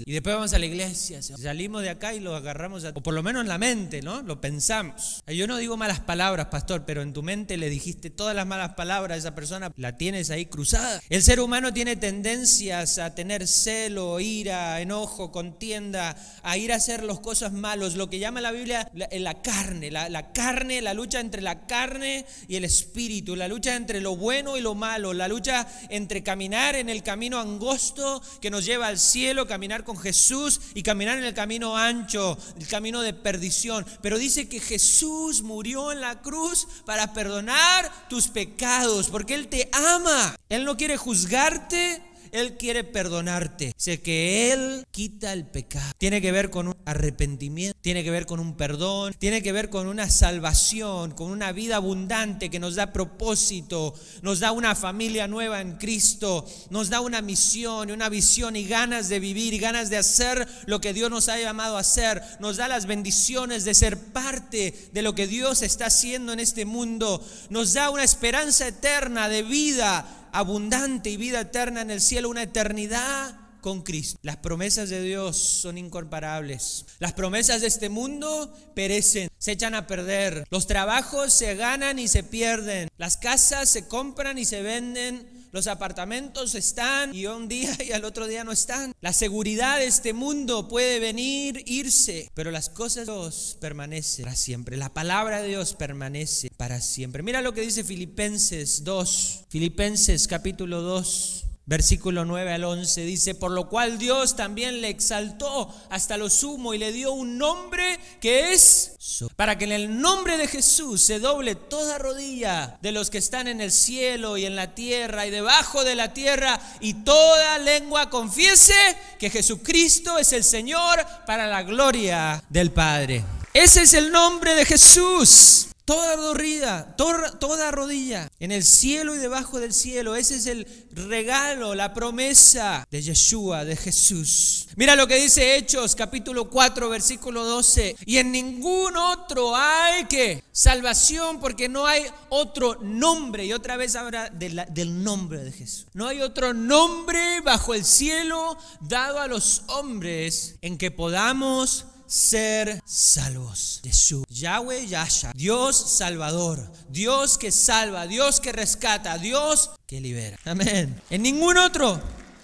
y 0.05 0.11
después 0.11 0.35
vamos 0.35 0.53
a 0.53 0.59
la 0.59 0.65
iglesia, 0.65 1.21
salimos 1.21 1.83
de 1.83 1.89
acá 1.89 2.13
y 2.13 2.19
lo 2.19 2.35
agarramos, 2.35 2.83
o 2.83 3.01
por 3.01 3.13
lo 3.13 3.23
menos 3.23 3.43
en 3.43 3.47
la 3.47 3.57
mente, 3.57 4.01
¿no? 4.01 4.21
Lo 4.23 4.41
pensamos. 4.41 5.23
Yo 5.27 5.47
no 5.47 5.57
digo 5.57 5.77
malas 5.77 5.99
palabras, 5.99 6.47
pastor, 6.47 6.83
pero 6.85 7.01
en 7.01 7.13
tu 7.13 7.23
mente 7.23 7.57
le 7.57 7.69
dijiste 7.69 8.09
todas 8.09 8.35
las 8.35 8.45
malas 8.45 8.73
palabras 8.73 9.15
a 9.15 9.19
esa 9.19 9.35
persona, 9.35 9.71
la 9.77 9.97
tienes 9.97 10.29
ahí 10.31 10.45
cruzada. 10.45 11.01
El 11.09 11.23
ser 11.23 11.39
humano 11.39 11.73
tiene 11.73 11.95
tendencias 11.95 12.24
tendencias 12.25 12.97
a 12.97 13.13
tener 13.13 13.47
celo, 13.47 14.19
ira, 14.19 14.81
enojo, 14.81 15.31
contienda, 15.31 16.17
a 16.41 16.57
ir 16.57 16.73
a 16.73 16.77
hacer 16.77 17.03
las 17.03 17.19
cosas 17.19 17.53
malos, 17.53 17.93
lo 17.95 18.09
que 18.09 18.17
llama 18.17 18.41
la 18.41 18.51
Biblia 18.51 18.89
la, 18.95 19.43
carne, 19.43 19.91
la, 19.91 20.09
la, 20.09 20.31
carne, 20.31 20.81
la 20.81 20.95
lucha 20.95 21.19
entre 21.19 21.43
la 21.43 21.67
carne 21.67 22.25
y 22.47 22.55
el 22.55 22.65
espíritu, 22.65 23.35
la 23.35 23.47
lucha 23.47 23.75
entre 23.75 24.01
lo 24.01 24.15
bueno 24.15 24.57
y 24.57 24.61
lo 24.61 24.73
malo, 24.73 25.13
la 25.13 25.27
lucha 25.27 25.67
entre 25.89 26.23
caminar 26.23 26.75
en 26.75 26.89
el 26.89 27.03
camino 27.03 27.39
angosto 27.39 28.23
que 28.41 28.49
nos 28.49 28.65
lleva 28.65 28.87
al 28.87 28.97
cielo, 28.97 29.45
caminar 29.45 29.83
con 29.83 29.95
Jesús 29.95 30.61
y 30.73 30.81
caminar 30.81 31.19
en 31.19 31.25
el 31.25 31.35
camino 31.35 31.77
ancho, 31.77 32.39
el 32.57 32.65
camino 32.65 33.03
de 33.03 33.13
perdición. 33.13 33.85
Pero 34.01 34.17
dice 34.17 34.49
que 34.49 34.59
Jesús 34.59 35.43
murió 35.43 35.91
en 35.91 36.01
la 36.01 36.23
cruz 36.23 36.67
para 36.87 37.13
perdonar 37.13 37.91
tus 38.09 38.29
pecados, 38.29 39.09
porque 39.09 39.35
Él 39.35 39.47
te 39.47 39.69
ama. 39.73 40.35
Él 40.49 40.65
no 40.65 40.75
quiere 40.75 40.97
juzgarte, 40.97 42.01
Él 42.31 42.57
quiere 42.57 42.83
perdonarte. 42.83 43.73
Sé 43.77 44.01
que 44.01 44.51
Él 44.51 44.85
quita 44.91 45.33
el 45.33 45.45
pecado. 45.45 45.91
Tiene 45.97 46.21
que 46.21 46.31
ver 46.31 46.49
con 46.49 46.67
un 46.67 46.75
arrepentimiento, 46.85 47.77
tiene 47.81 48.03
que 48.03 48.11
ver 48.11 48.25
con 48.25 48.39
un 48.39 48.57
perdón, 48.57 49.13
tiene 49.17 49.41
que 49.41 49.51
ver 49.51 49.69
con 49.69 49.87
una 49.87 50.09
salvación, 50.09 51.11
con 51.11 51.31
una 51.31 51.51
vida 51.51 51.77
abundante 51.77 52.49
que 52.49 52.59
nos 52.59 52.75
da 52.75 52.93
propósito, 52.93 53.93
nos 54.21 54.39
da 54.39 54.51
una 54.51 54.75
familia 54.75 55.27
nueva 55.27 55.61
en 55.61 55.77
Cristo, 55.77 56.45
nos 56.69 56.89
da 56.89 57.01
una 57.01 57.21
misión 57.21 57.45
una 57.91 58.09
visión 58.09 58.55
y 58.55 58.65
ganas 58.65 59.09
de 59.09 59.19
vivir 59.19 59.53
y 59.53 59.59
ganas 59.59 59.89
de 59.89 59.97
hacer 59.97 60.47
lo 60.65 60.81
que 60.81 60.93
Dios 60.93 61.09
nos 61.09 61.29
ha 61.29 61.37
llamado 61.37 61.77
a 61.77 61.81
hacer. 61.81 62.21
Nos 62.39 62.57
da 62.57 62.67
las 62.67 62.85
bendiciones 62.85 63.65
de 63.65 63.73
ser 63.73 63.97
parte 63.97 64.89
de 64.93 65.01
lo 65.01 65.15
que 65.15 65.27
Dios 65.27 65.61
está 65.61 65.87
haciendo 65.87 66.33
en 66.33 66.39
este 66.39 66.65
mundo. 66.65 67.25
Nos 67.49 67.73
da 67.73 67.89
una 67.89 68.03
esperanza 68.03 68.67
eterna 68.67 69.29
de 69.29 69.43
vida 69.43 70.24
abundante 70.35 71.09
y 71.09 71.17
vida 71.17 71.39
eterna 71.41 71.81
en 71.81 71.91
el 71.91 72.01
cielo, 72.01 72.29
una 72.29 72.43
eternidad 72.43 73.39
con 73.61 73.83
Cristo. 73.83 74.19
Las 74.21 74.37
promesas 74.37 74.89
de 74.89 75.01
Dios 75.01 75.37
son 75.37 75.77
incomparables. 75.77 76.85
Las 76.99 77.13
promesas 77.13 77.61
de 77.61 77.67
este 77.67 77.87
mundo 77.87 78.53
perecen, 78.75 79.29
se 79.37 79.53
echan 79.53 79.75
a 79.75 79.87
perder. 79.87 80.43
Los 80.51 80.67
trabajos 80.67 81.33
se 81.33 81.55
ganan 81.55 81.99
y 81.99 82.09
se 82.09 82.23
pierden. 82.23 82.89
Las 82.97 83.15
casas 83.15 83.69
se 83.69 83.87
compran 83.87 84.37
y 84.37 84.43
se 84.43 84.61
venden. 84.61 85.34
Los 85.55 85.67
apartamentos 85.67 86.53
están 86.53 87.15
y 87.15 87.27
un 87.27 87.47
día 87.47 87.73
y 87.87 87.93
al 87.93 88.03
otro 88.03 88.27
día 88.27 88.43
no 88.43 88.51
están. 88.51 88.93
La 88.99 89.13
seguridad 89.13 89.79
de 89.79 89.85
este 89.85 90.11
mundo 90.11 90.67
puede 90.67 90.99
venir, 90.99 91.63
irse, 91.65 92.29
pero 92.33 92.51
las 92.51 92.67
cosas 92.67 93.07
de 93.07 93.13
Dios 93.13 93.57
permanecen 93.61 94.25
para 94.25 94.35
siempre. 94.35 94.75
La 94.75 94.93
palabra 94.93 95.41
de 95.41 95.47
Dios 95.47 95.73
permanece 95.73 96.49
para 96.57 96.81
siempre. 96.81 97.23
Mira 97.23 97.41
lo 97.41 97.53
que 97.53 97.61
dice 97.61 97.85
Filipenses 97.85 98.83
2, 98.83 99.45
Filipenses 99.47 100.27
capítulo 100.27 100.81
2. 100.81 101.45
Versículo 101.67 102.25
9 102.25 102.53
al 102.53 102.63
11 102.63 103.01
dice, 103.01 103.33
por 103.33 103.49
lo 103.49 103.67
cual 103.69 103.97
Dios 103.97 104.35
también 104.35 104.81
le 104.81 104.89
exaltó 104.89 105.73
hasta 105.89 106.15
lo 106.15 106.29
sumo 106.29 106.75
y 106.75 106.77
le 106.77 106.91
dio 106.91 107.11
un 107.11 107.39
nombre 107.39 107.99
que 108.21 108.53
es 108.53 108.95
para 109.35 109.57
que 109.57 109.65
en 109.65 109.71
el 109.71 109.99
nombre 109.99 110.37
de 110.37 110.47
Jesús 110.47 111.01
se 111.01 111.19
doble 111.19 111.55
toda 111.55 111.97
rodilla 111.97 112.77
de 112.83 112.91
los 112.91 113.09
que 113.09 113.17
están 113.17 113.47
en 113.47 113.61
el 113.61 113.71
cielo 113.71 114.37
y 114.37 114.45
en 114.45 114.55
la 114.55 114.75
tierra 114.75 115.25
y 115.25 115.31
debajo 115.31 115.83
de 115.83 115.95
la 115.95 116.13
tierra 116.13 116.59
y 116.81 116.93
toda 117.03 117.57
lengua 117.57 118.11
confiese 118.11 118.75
que 119.17 119.31
Jesucristo 119.31 120.19
es 120.19 120.33
el 120.33 120.43
Señor 120.43 121.03
para 121.25 121.47
la 121.47 121.63
gloria 121.63 122.43
del 122.47 122.71
Padre. 122.71 123.23
Ese 123.55 123.83
es 123.83 123.93
el 123.95 124.11
nombre 124.11 124.53
de 124.53 124.65
Jesús. 124.65 125.69
Toda 125.85 126.15
rodilla, 126.15 126.95
toda, 126.95 127.69
rodilla, 127.69 128.27
en 128.39 128.51
el 128.51 128.63
cielo 128.63 129.13
y 129.13 129.19
debajo 129.19 129.59
del 129.59 129.71
cielo. 129.71 130.15
Ese 130.15 130.37
es 130.37 130.47
el 130.47 130.65
regalo, 130.91 131.75
la 131.75 131.93
promesa 131.93 132.87
de 132.89 133.03
Yeshua, 133.03 133.65
de 133.65 133.75
Jesús. 133.75 134.67
Mira 134.77 134.95
lo 134.95 135.05
que 135.05 135.17
dice 135.21 135.55
Hechos, 135.55 135.95
capítulo 135.95 136.49
4, 136.49 136.89
versículo 136.89 137.45
12. 137.45 137.97
Y 138.07 138.17
en 138.17 138.31
ningún 138.31 138.97
otro 138.97 139.55
hay 139.55 140.05
que 140.05 140.43
salvación, 140.51 141.39
porque 141.39 141.69
no 141.69 141.85
hay 141.85 142.03
otro 142.29 142.79
nombre. 142.81 143.45
Y 143.45 143.53
otra 143.53 143.77
vez 143.77 143.95
habla 143.95 144.31
del 144.31 145.03
nombre 145.03 145.43
de 145.43 145.51
Jesús. 145.51 145.85
No 145.93 146.07
hay 146.07 146.21
otro 146.21 146.55
nombre 146.55 147.41
bajo 147.41 147.75
el 147.75 147.85
cielo 147.85 148.57
dado 148.81 149.19
a 149.19 149.27
los 149.27 149.61
hombres 149.67 150.55
en 150.63 150.79
que 150.79 150.89
podamos 150.89 151.85
ser 152.07 152.81
salvos. 152.85 153.81
Jesús, 153.83 154.23
Yahweh 154.29 154.87
Yasha, 154.87 155.31
Dios 155.35 155.75
salvador, 155.75 156.71
Dios 156.89 157.37
que 157.37 157.51
salva, 157.51 158.07
Dios 158.07 158.39
que 158.39 158.51
rescata, 158.51 159.17
Dios 159.17 159.71
que 159.87 160.01
libera. 160.01 160.37
Amén. 160.45 161.01
En 161.09 161.21
ningún 161.21 161.57
otro, 161.57 162.01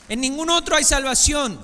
en 0.10 0.22
ningún 0.22 0.50
otro 0.50 0.76
hay 0.76 0.84
salvación. 0.84 1.60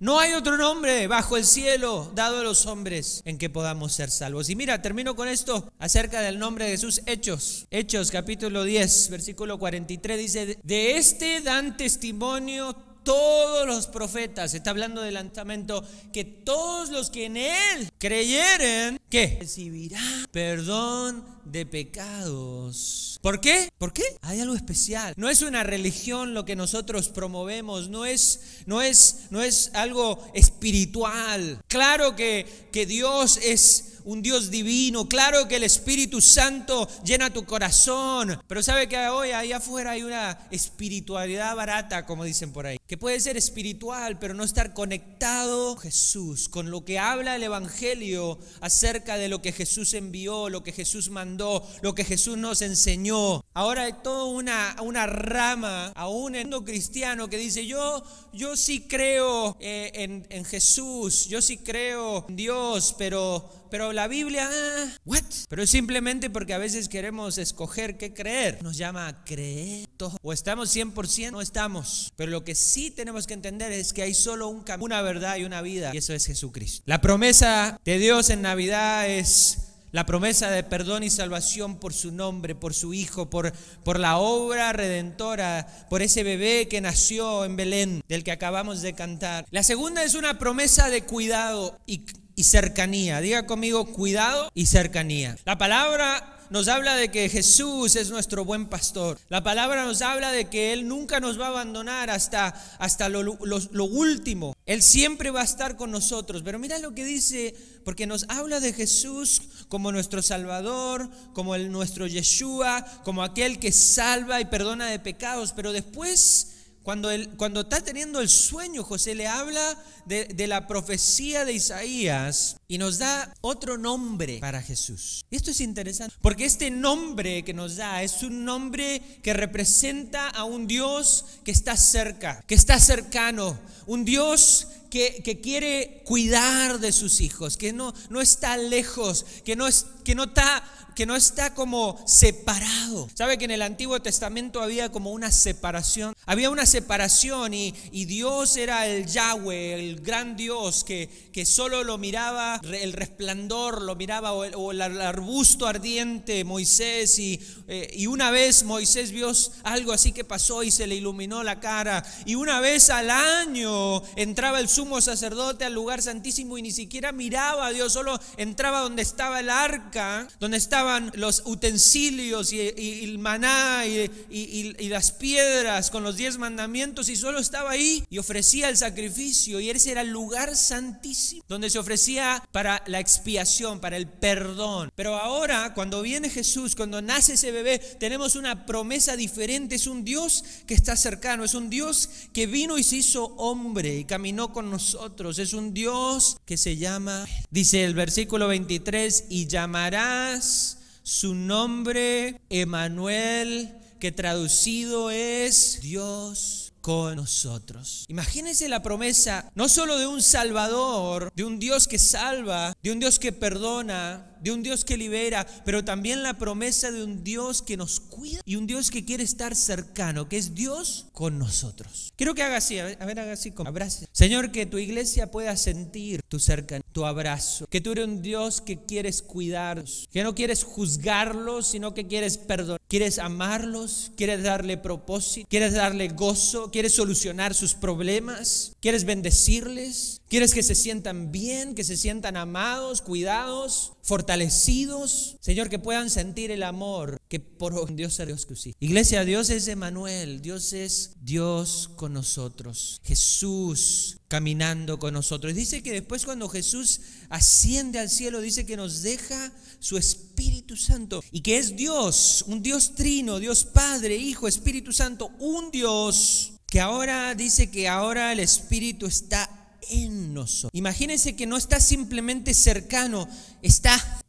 No 0.00 0.18
hay 0.18 0.32
otro 0.32 0.56
nombre 0.56 1.06
bajo 1.08 1.36
el 1.36 1.44
cielo 1.44 2.10
dado 2.14 2.40
a 2.40 2.42
los 2.42 2.64
hombres 2.64 3.20
en 3.26 3.36
que 3.36 3.50
podamos 3.50 3.92
ser 3.92 4.10
salvos. 4.10 4.48
Y 4.48 4.56
mira, 4.56 4.80
termino 4.80 5.14
con 5.14 5.28
esto 5.28 5.70
acerca 5.78 6.22
del 6.22 6.38
nombre 6.38 6.64
de 6.64 6.70
Jesús. 6.70 7.02
Hechos, 7.04 7.66
Hechos 7.70 8.10
capítulo 8.10 8.64
10, 8.64 9.10
versículo 9.10 9.58
43 9.58 10.18
dice, 10.18 10.58
de 10.62 10.96
este 10.96 11.42
dan 11.42 11.76
testimonio 11.76 12.74
todos 13.10 13.66
los 13.66 13.88
profetas, 13.88 14.54
está 14.54 14.70
hablando 14.70 15.02
del 15.02 15.14
lanzamiento, 15.14 15.82
que 16.12 16.22
todos 16.22 16.90
los 16.90 17.10
que 17.10 17.24
en 17.24 17.36
Él 17.36 17.90
creyeren, 17.98 19.00
que 19.10 19.38
recibirán 19.40 20.26
perdón 20.30 21.24
de 21.44 21.66
pecados. 21.66 23.18
¿Por 23.20 23.40
qué? 23.40 23.70
¿Por 23.76 23.92
qué? 23.92 24.04
Hay 24.22 24.40
algo 24.40 24.54
especial. 24.54 25.12
No 25.16 25.28
es 25.28 25.42
una 25.42 25.62
religión 25.62 26.32
lo 26.32 26.44
que 26.44 26.56
nosotros 26.56 27.08
promovemos, 27.08 27.88
no 27.90 28.06
es, 28.06 28.40
no 28.66 28.80
es, 28.80 29.26
no 29.30 29.42
es 29.42 29.70
algo 29.74 30.30
espiritual. 30.34 31.60
Claro 31.68 32.16
que, 32.16 32.46
que 32.72 32.86
Dios 32.86 33.38
es 33.42 33.90
un 34.04 34.22
Dios 34.22 34.50
divino. 34.50 35.08
Claro 35.08 35.48
que 35.48 35.56
el 35.56 35.64
Espíritu 35.64 36.20
Santo 36.20 36.88
llena 37.04 37.32
tu 37.32 37.44
corazón. 37.44 38.40
Pero 38.46 38.62
sabe 38.62 38.88
que 38.88 38.98
hoy 39.08 39.30
ahí 39.30 39.52
afuera 39.52 39.92
hay 39.92 40.02
una 40.02 40.38
espiritualidad 40.50 41.54
barata, 41.56 42.06
como 42.06 42.24
dicen 42.24 42.52
por 42.52 42.66
ahí. 42.66 42.78
Que 42.86 42.98
puede 42.98 43.20
ser 43.20 43.36
espiritual, 43.36 44.18
pero 44.18 44.34
no 44.34 44.44
estar 44.44 44.74
conectado 44.74 45.74
con 45.74 45.78
Jesús, 45.78 46.48
con 46.48 46.70
lo 46.70 46.84
que 46.84 46.98
habla 46.98 47.36
el 47.36 47.42
Evangelio 47.42 48.38
acerca 48.60 49.16
de 49.16 49.28
lo 49.28 49.42
que 49.42 49.52
Jesús 49.52 49.94
envió, 49.94 50.48
lo 50.48 50.62
que 50.62 50.72
Jesús 50.72 51.10
mandó, 51.10 51.66
lo 51.82 51.94
que 51.94 52.04
Jesús 52.04 52.36
nos 52.36 52.62
enseñó. 52.62 53.09
Ahora 53.54 53.82
hay 53.82 53.94
toda 54.02 54.24
una, 54.24 54.76
una 54.82 55.06
rama, 55.06 55.92
aún 55.94 56.34
en 56.34 56.40
el 56.40 56.46
mundo 56.46 56.64
cristiano, 56.64 57.28
que 57.28 57.36
dice, 57.36 57.66
yo, 57.66 58.02
yo 58.32 58.56
sí 58.56 58.86
creo 58.88 59.56
eh, 59.60 60.24
en, 60.28 60.44
Jesús, 60.44 61.28
yo 61.28 61.42
sí 61.42 61.58
creo 61.58 62.26
en 62.28 62.36
Dios, 62.36 62.94
pero 62.98 63.60
pero 63.70 63.92
la 63.92 64.08
Biblia, 64.08 64.50
ah, 64.52 64.98
what? 65.04 65.22
Pero 65.48 65.62
es 65.62 65.70
simplemente 65.70 66.28
porque 66.28 66.54
a 66.54 66.58
veces 66.58 66.88
queremos 66.88 67.38
escoger 67.38 67.96
qué 67.96 68.12
creer. 68.12 68.60
Nos 68.62 68.76
llama 68.76 69.06
a 69.06 69.24
creer. 69.24 69.88
O 70.22 70.32
estamos 70.32 70.74
100% 70.74 71.30
no 71.30 71.40
estamos. 71.40 72.12
Pero 72.16 72.32
lo 72.32 72.42
que 72.42 72.56
sí 72.56 72.90
tenemos 72.90 73.28
que 73.28 73.34
entender 73.34 73.70
es 73.70 73.92
que 73.92 74.02
hay 74.02 74.14
solo 74.14 74.48
un 74.48 74.64
una 74.80 75.02
verdad 75.02 75.36
y 75.36 75.44
una 75.44 75.62
vida. 75.62 75.92
Y 75.94 75.98
eso 75.98 76.12
es 76.14 76.26
Jesucristo. 76.26 76.82
La 76.86 77.00
promesa 77.00 77.78
de 77.84 77.98
Dios 77.98 78.30
en 78.30 78.42
Navidad 78.42 79.08
es 79.08 79.69
la 79.92 80.06
promesa 80.06 80.50
de 80.50 80.62
perdón 80.62 81.02
y 81.02 81.10
salvación 81.10 81.76
por 81.76 81.92
su 81.92 82.12
nombre, 82.12 82.54
por 82.54 82.74
su 82.74 82.94
Hijo, 82.94 83.30
por, 83.30 83.52
por 83.84 83.98
la 83.98 84.18
obra 84.18 84.72
redentora, 84.72 85.66
por 85.88 86.02
ese 86.02 86.22
bebé 86.22 86.68
que 86.68 86.80
nació 86.80 87.44
en 87.44 87.56
Belén, 87.56 88.02
del 88.08 88.24
que 88.24 88.32
acabamos 88.32 88.82
de 88.82 88.94
cantar. 88.94 89.46
La 89.50 89.62
segunda 89.62 90.02
es 90.02 90.14
una 90.14 90.38
promesa 90.38 90.90
de 90.90 91.02
cuidado 91.02 91.78
y 91.86 92.04
y 92.40 92.44
cercanía. 92.44 93.20
Diga 93.20 93.44
conmigo 93.44 93.84
cuidado 93.84 94.50
y 94.54 94.64
cercanía. 94.64 95.36
La 95.44 95.58
palabra 95.58 96.39
nos 96.50 96.66
habla 96.68 96.96
de 96.96 97.10
que 97.10 97.28
Jesús 97.28 97.96
es 97.96 98.10
nuestro 98.10 98.44
buen 98.44 98.66
pastor. 98.66 99.18
La 99.28 99.42
palabra 99.42 99.84
nos 99.84 100.02
habla 100.02 100.32
de 100.32 100.48
que 100.48 100.72
Él 100.72 100.86
nunca 100.86 101.20
nos 101.20 101.40
va 101.40 101.46
a 101.46 101.50
abandonar 101.50 102.10
hasta, 102.10 102.48
hasta 102.78 103.08
lo, 103.08 103.22
lo, 103.22 103.84
último. 103.84 104.54
Él 104.66 104.82
siempre 104.82 105.30
va 105.30 105.42
a 105.42 105.44
estar 105.44 105.76
con 105.76 105.90
nosotros. 105.90 106.42
Pero 106.44 106.58
mira 106.58 106.78
lo 106.78 106.94
que 106.94 107.04
dice, 107.04 107.54
porque 107.84 108.06
nos 108.06 108.26
habla 108.28 108.58
de 108.58 108.72
Jesús 108.72 109.42
como 109.68 109.92
nuestro 109.92 110.22
Salvador, 110.22 111.08
como 111.34 111.54
el, 111.54 111.70
nuestro 111.70 112.06
Yeshua, 112.06 112.84
como 113.04 113.22
aquel 113.22 113.60
que 113.60 113.72
salva 113.72 114.40
y 114.40 114.46
perdona 114.46 114.88
de 114.88 114.98
pecados. 114.98 115.52
Pero 115.52 115.72
después 115.72 116.59
cuando, 116.82 117.10
cuando 117.36 117.60
está 117.60 117.82
teniendo 117.82 118.20
el 118.20 118.28
sueño, 118.28 118.82
José 118.82 119.14
le 119.14 119.26
habla 119.26 119.76
de, 120.06 120.24
de, 120.24 120.46
la 120.46 120.66
profecía 120.66 121.44
de 121.44 121.52
Isaías 121.52 122.56
y 122.68 122.78
nos 122.78 122.98
da 122.98 123.34
otro 123.42 123.76
nombre 123.76 124.38
para 124.40 124.62
Jesús. 124.62 125.26
Esto 125.30 125.50
es 125.50 125.60
interesante, 125.60 126.16
porque 126.22 126.46
este 126.46 126.70
nombre 126.70 127.44
que 127.44 127.52
nos 127.52 127.76
da 127.76 128.02
es 128.02 128.22
un 128.22 128.44
nombre 128.44 129.02
que 129.22 129.34
representa 129.34 130.28
a 130.28 130.44
un 130.44 130.66
Dios 130.66 131.26
que 131.44 131.50
está 131.50 131.76
cerca, 131.76 132.42
que 132.46 132.54
está 132.54 132.80
cercano, 132.80 133.58
un 133.86 134.04
Dios 134.04 134.68
que, 134.90 135.22
que, 135.22 135.40
quiere 135.40 136.02
cuidar 136.04 136.80
de 136.80 136.92
sus 136.92 137.20
hijos, 137.20 137.56
que 137.56 137.72
no, 137.72 137.94
no 138.08 138.20
está 138.20 138.56
lejos, 138.56 139.24
que 139.44 139.54
no, 139.54 139.66
es, 139.66 139.86
que 140.04 140.14
no 140.14 140.24
está 140.24 140.64
que 141.00 141.06
no 141.06 141.16
está 141.16 141.54
como 141.54 141.98
separado. 142.06 143.08
¿Sabe 143.14 143.38
que 143.38 143.46
en 143.46 143.52
el 143.52 143.62
Antiguo 143.62 144.02
Testamento 144.02 144.60
había 144.60 144.92
como 144.92 145.12
una 145.12 145.32
separación? 145.32 146.14
Había 146.26 146.50
una 146.50 146.66
separación 146.66 147.54
y, 147.54 147.70
Dios 147.90 148.58
era 148.58 148.86
el 148.86 149.06
Yahweh, 149.06 149.76
el 149.76 150.00
gran 150.00 150.36
Dios 150.36 150.84
que, 150.84 151.08
que 151.32 151.46
solo 151.46 151.84
lo 151.84 151.96
miraba 151.96 152.60
el 152.62 152.92
resplandor, 152.92 153.80
lo 153.80 153.96
miraba 153.96 154.34
o 154.34 154.72
el, 154.72 154.82
arbusto 154.82 155.66
ardiente, 155.66 156.44
Moisés. 156.44 157.18
Y, 157.18 157.40
eh, 157.66 157.88
y 157.94 158.06
una 158.06 158.30
vez 158.30 158.64
Moisés 158.64 159.10
vio 159.10 159.32
algo 159.62 159.92
así 159.92 160.12
que 160.12 160.24
pasó 160.24 160.62
y 160.62 160.70
se 160.70 160.86
le 160.86 160.96
iluminó 160.96 161.42
la 161.42 161.60
cara. 161.60 162.04
Y 162.26 162.34
una 162.34 162.60
vez 162.60 162.90
al 162.90 163.08
año 163.08 164.02
entraba 164.16 164.60
el 164.60 164.68
sumo 164.68 165.00
sacerdote 165.00 165.64
al 165.64 165.72
lugar 165.72 166.02
santísimo 166.02 166.58
y 166.58 166.62
ni 166.62 166.72
siquiera 166.72 167.10
miraba 167.10 167.68
a 167.68 167.72
Dios, 167.72 167.90
solo 167.90 168.20
entraba 168.36 168.80
donde 168.80 169.00
estaba 169.00 169.40
el 169.40 169.48
arca, 169.48 170.28
donde 170.38 170.58
estaba 170.58 170.89
estaban 170.90 171.12
los 171.20 171.42
utensilios 171.44 172.52
y, 172.52 172.60
el 172.60 173.18
maná 173.18 173.86
y, 173.86 174.10
y, 174.30 174.88
las 174.88 175.12
piedras 175.12 175.90
con 175.90 176.02
los 176.02 176.16
diez 176.16 176.36
mandamientos 176.36 177.08
y 177.08 177.16
solo 177.16 177.38
estaba 177.38 177.70
ahí 177.70 178.04
y 178.10 178.18
ofrecía 178.18 178.68
el 178.68 178.76
sacrificio 178.76 179.60
y 179.60 179.70
ese 179.70 179.92
era 179.92 180.00
el 180.00 180.10
lugar 180.10 180.56
santísimo 180.56 181.44
donde 181.48 181.70
se 181.70 181.78
ofrecía 181.78 182.42
para 182.50 182.82
la 182.86 182.98
expiación, 182.98 183.78
para 183.78 183.96
el 183.96 184.08
perdón. 184.08 184.90
Pero 184.96 185.14
ahora 185.16 185.74
cuando 185.74 186.02
viene 186.02 186.28
Jesús, 186.28 186.74
cuando 186.74 187.00
nace 187.00 187.34
ese 187.34 187.52
bebé, 187.52 187.78
tenemos 187.78 188.34
una 188.34 188.66
promesa 188.66 189.16
diferente. 189.16 189.76
Es 189.76 189.86
un 189.86 190.04
Dios 190.04 190.44
que 190.66 190.74
está 190.74 190.96
cercano, 190.96 191.44
es 191.44 191.54
un 191.54 191.70
Dios 191.70 192.10
que 192.32 192.46
vino 192.46 192.78
y 192.78 192.82
se 192.82 192.96
hizo 192.96 193.26
hombre 193.36 193.98
y 193.98 194.04
caminó 194.04 194.52
con 194.52 194.70
nosotros. 194.70 195.38
Es 195.38 195.52
un 195.52 195.72
Dios 195.72 196.36
que 196.44 196.56
se 196.56 196.76
llama, 196.76 197.26
dice 197.50 197.84
el 197.84 197.94
versículo 197.94 198.48
23, 198.48 199.26
y 199.28 199.46
llamarás 199.46 200.79
su 201.10 201.34
nombre 201.34 202.40
Emanuel, 202.50 203.74
que 203.98 204.12
traducido 204.12 205.10
es 205.10 205.80
Dios 205.82 206.72
con 206.80 207.16
nosotros. 207.16 208.04
Imagínense 208.06 208.68
la 208.68 208.84
promesa 208.84 209.50
no 209.56 209.68
solo 209.68 209.98
de 209.98 210.06
un 210.06 210.22
Salvador, 210.22 211.32
de 211.34 211.42
un 211.42 211.58
Dios 211.58 211.88
que 211.88 211.98
salva, 211.98 212.74
de 212.80 212.92
un 212.92 213.00
Dios 213.00 213.18
que 213.18 213.32
perdona, 213.32 214.29
de 214.40 214.52
un 214.52 214.62
Dios 214.62 214.84
que 214.84 214.96
libera, 214.96 215.46
pero 215.64 215.84
también 215.84 216.22
la 216.22 216.34
promesa 216.34 216.90
de 216.90 217.02
un 217.02 217.22
Dios 217.24 217.62
que 217.62 217.76
nos 217.76 218.00
cuida 218.00 218.40
y 218.44 218.56
un 218.56 218.66
Dios 218.66 218.90
que 218.90 219.04
quiere 219.04 219.22
estar 219.24 219.54
cercano, 219.54 220.28
que 220.28 220.36
es 220.36 220.54
Dios 220.54 221.06
con 221.12 221.38
nosotros. 221.38 222.12
Quiero 222.16 222.34
que 222.34 222.42
haga 222.42 222.56
así, 222.56 222.78
a 222.78 222.84
ver, 222.84 223.18
haga 223.18 223.32
así 223.32 223.50
como 223.50 223.68
abrazo. 223.68 224.06
Señor, 224.12 224.52
que 224.52 224.66
tu 224.66 224.78
iglesia 224.78 225.30
pueda 225.30 225.56
sentir 225.56 226.22
tu 226.28 226.38
cercanía, 226.38 226.84
tu 226.92 227.04
abrazo, 227.06 227.66
que 227.68 227.80
tú 227.80 227.92
eres 227.92 228.06
un 228.06 228.22
Dios 228.22 228.60
que 228.60 228.84
quieres 228.84 229.22
cuidarlos, 229.22 230.08
que 230.12 230.22
no 230.22 230.34
quieres 230.34 230.64
juzgarlos, 230.64 231.68
sino 231.68 231.94
que 231.94 232.06
quieres 232.06 232.38
perdonar, 232.38 232.80
quieres 232.88 233.18
amarlos, 233.18 234.12
quieres 234.16 234.42
darle 234.42 234.76
propósito, 234.76 235.46
quieres 235.48 235.74
darle 235.74 236.08
gozo, 236.08 236.70
quieres 236.70 236.94
solucionar 236.94 237.54
sus 237.54 237.74
problemas, 237.74 238.72
quieres 238.80 239.04
bendecirles, 239.04 240.19
quieres 240.30 240.54
que 240.54 240.62
se 240.62 240.76
sientan 240.76 241.32
bien, 241.32 241.74
que 241.74 241.82
se 241.82 241.96
sientan 241.96 242.36
amados, 242.36 243.02
cuidados, 243.02 243.94
fortalecidos, 244.02 245.36
Señor, 245.40 245.68
que 245.68 245.80
puedan 245.80 246.08
sentir 246.08 246.52
el 246.52 246.62
amor 246.62 247.20
que 247.28 247.40
por 247.40 247.94
Dios 247.94 248.18
es 248.20 248.26
Dios 248.26 248.46
que 248.46 248.56
sí. 248.56 248.74
Iglesia, 248.78 249.24
Dios 249.24 249.50
es 249.50 249.66
Emanuel, 249.66 250.40
Dios 250.40 250.72
es 250.72 251.16
Dios 251.20 251.90
con 251.96 252.12
nosotros, 252.12 253.00
Jesús 253.04 254.18
caminando 254.28 255.00
con 255.00 255.14
nosotros. 255.14 255.54
Dice 255.54 255.82
que 255.82 255.92
después 255.92 256.24
cuando 256.24 256.48
Jesús 256.48 257.00
asciende 257.28 257.98
al 257.98 258.08
cielo, 258.08 258.40
dice 258.40 258.64
que 258.64 258.76
nos 258.76 259.02
deja 259.02 259.52
su 259.80 259.98
Espíritu 259.98 260.76
Santo 260.76 261.22
y 261.32 261.40
que 261.40 261.58
es 261.58 261.74
Dios, 261.74 262.44
un 262.46 262.62
Dios 262.62 262.94
trino, 262.94 263.40
Dios 263.40 263.64
Padre, 263.64 264.16
Hijo, 264.16 264.46
Espíritu 264.46 264.92
Santo, 264.92 265.32
un 265.40 265.72
Dios 265.72 266.52
que 266.68 266.80
ahora 266.80 267.34
dice 267.34 267.68
que 267.68 267.88
ahora 267.88 268.32
el 268.32 268.38
Espíritu 268.38 269.06
está 269.06 269.59
en 269.88 270.34
nosotros. 270.34 270.70
Imagínense 270.74 271.36
que 271.36 271.46
no 271.46 271.56
está 271.56 271.80
simplemente 271.80 272.54
cercano, 272.54 273.28
está 273.62 274.20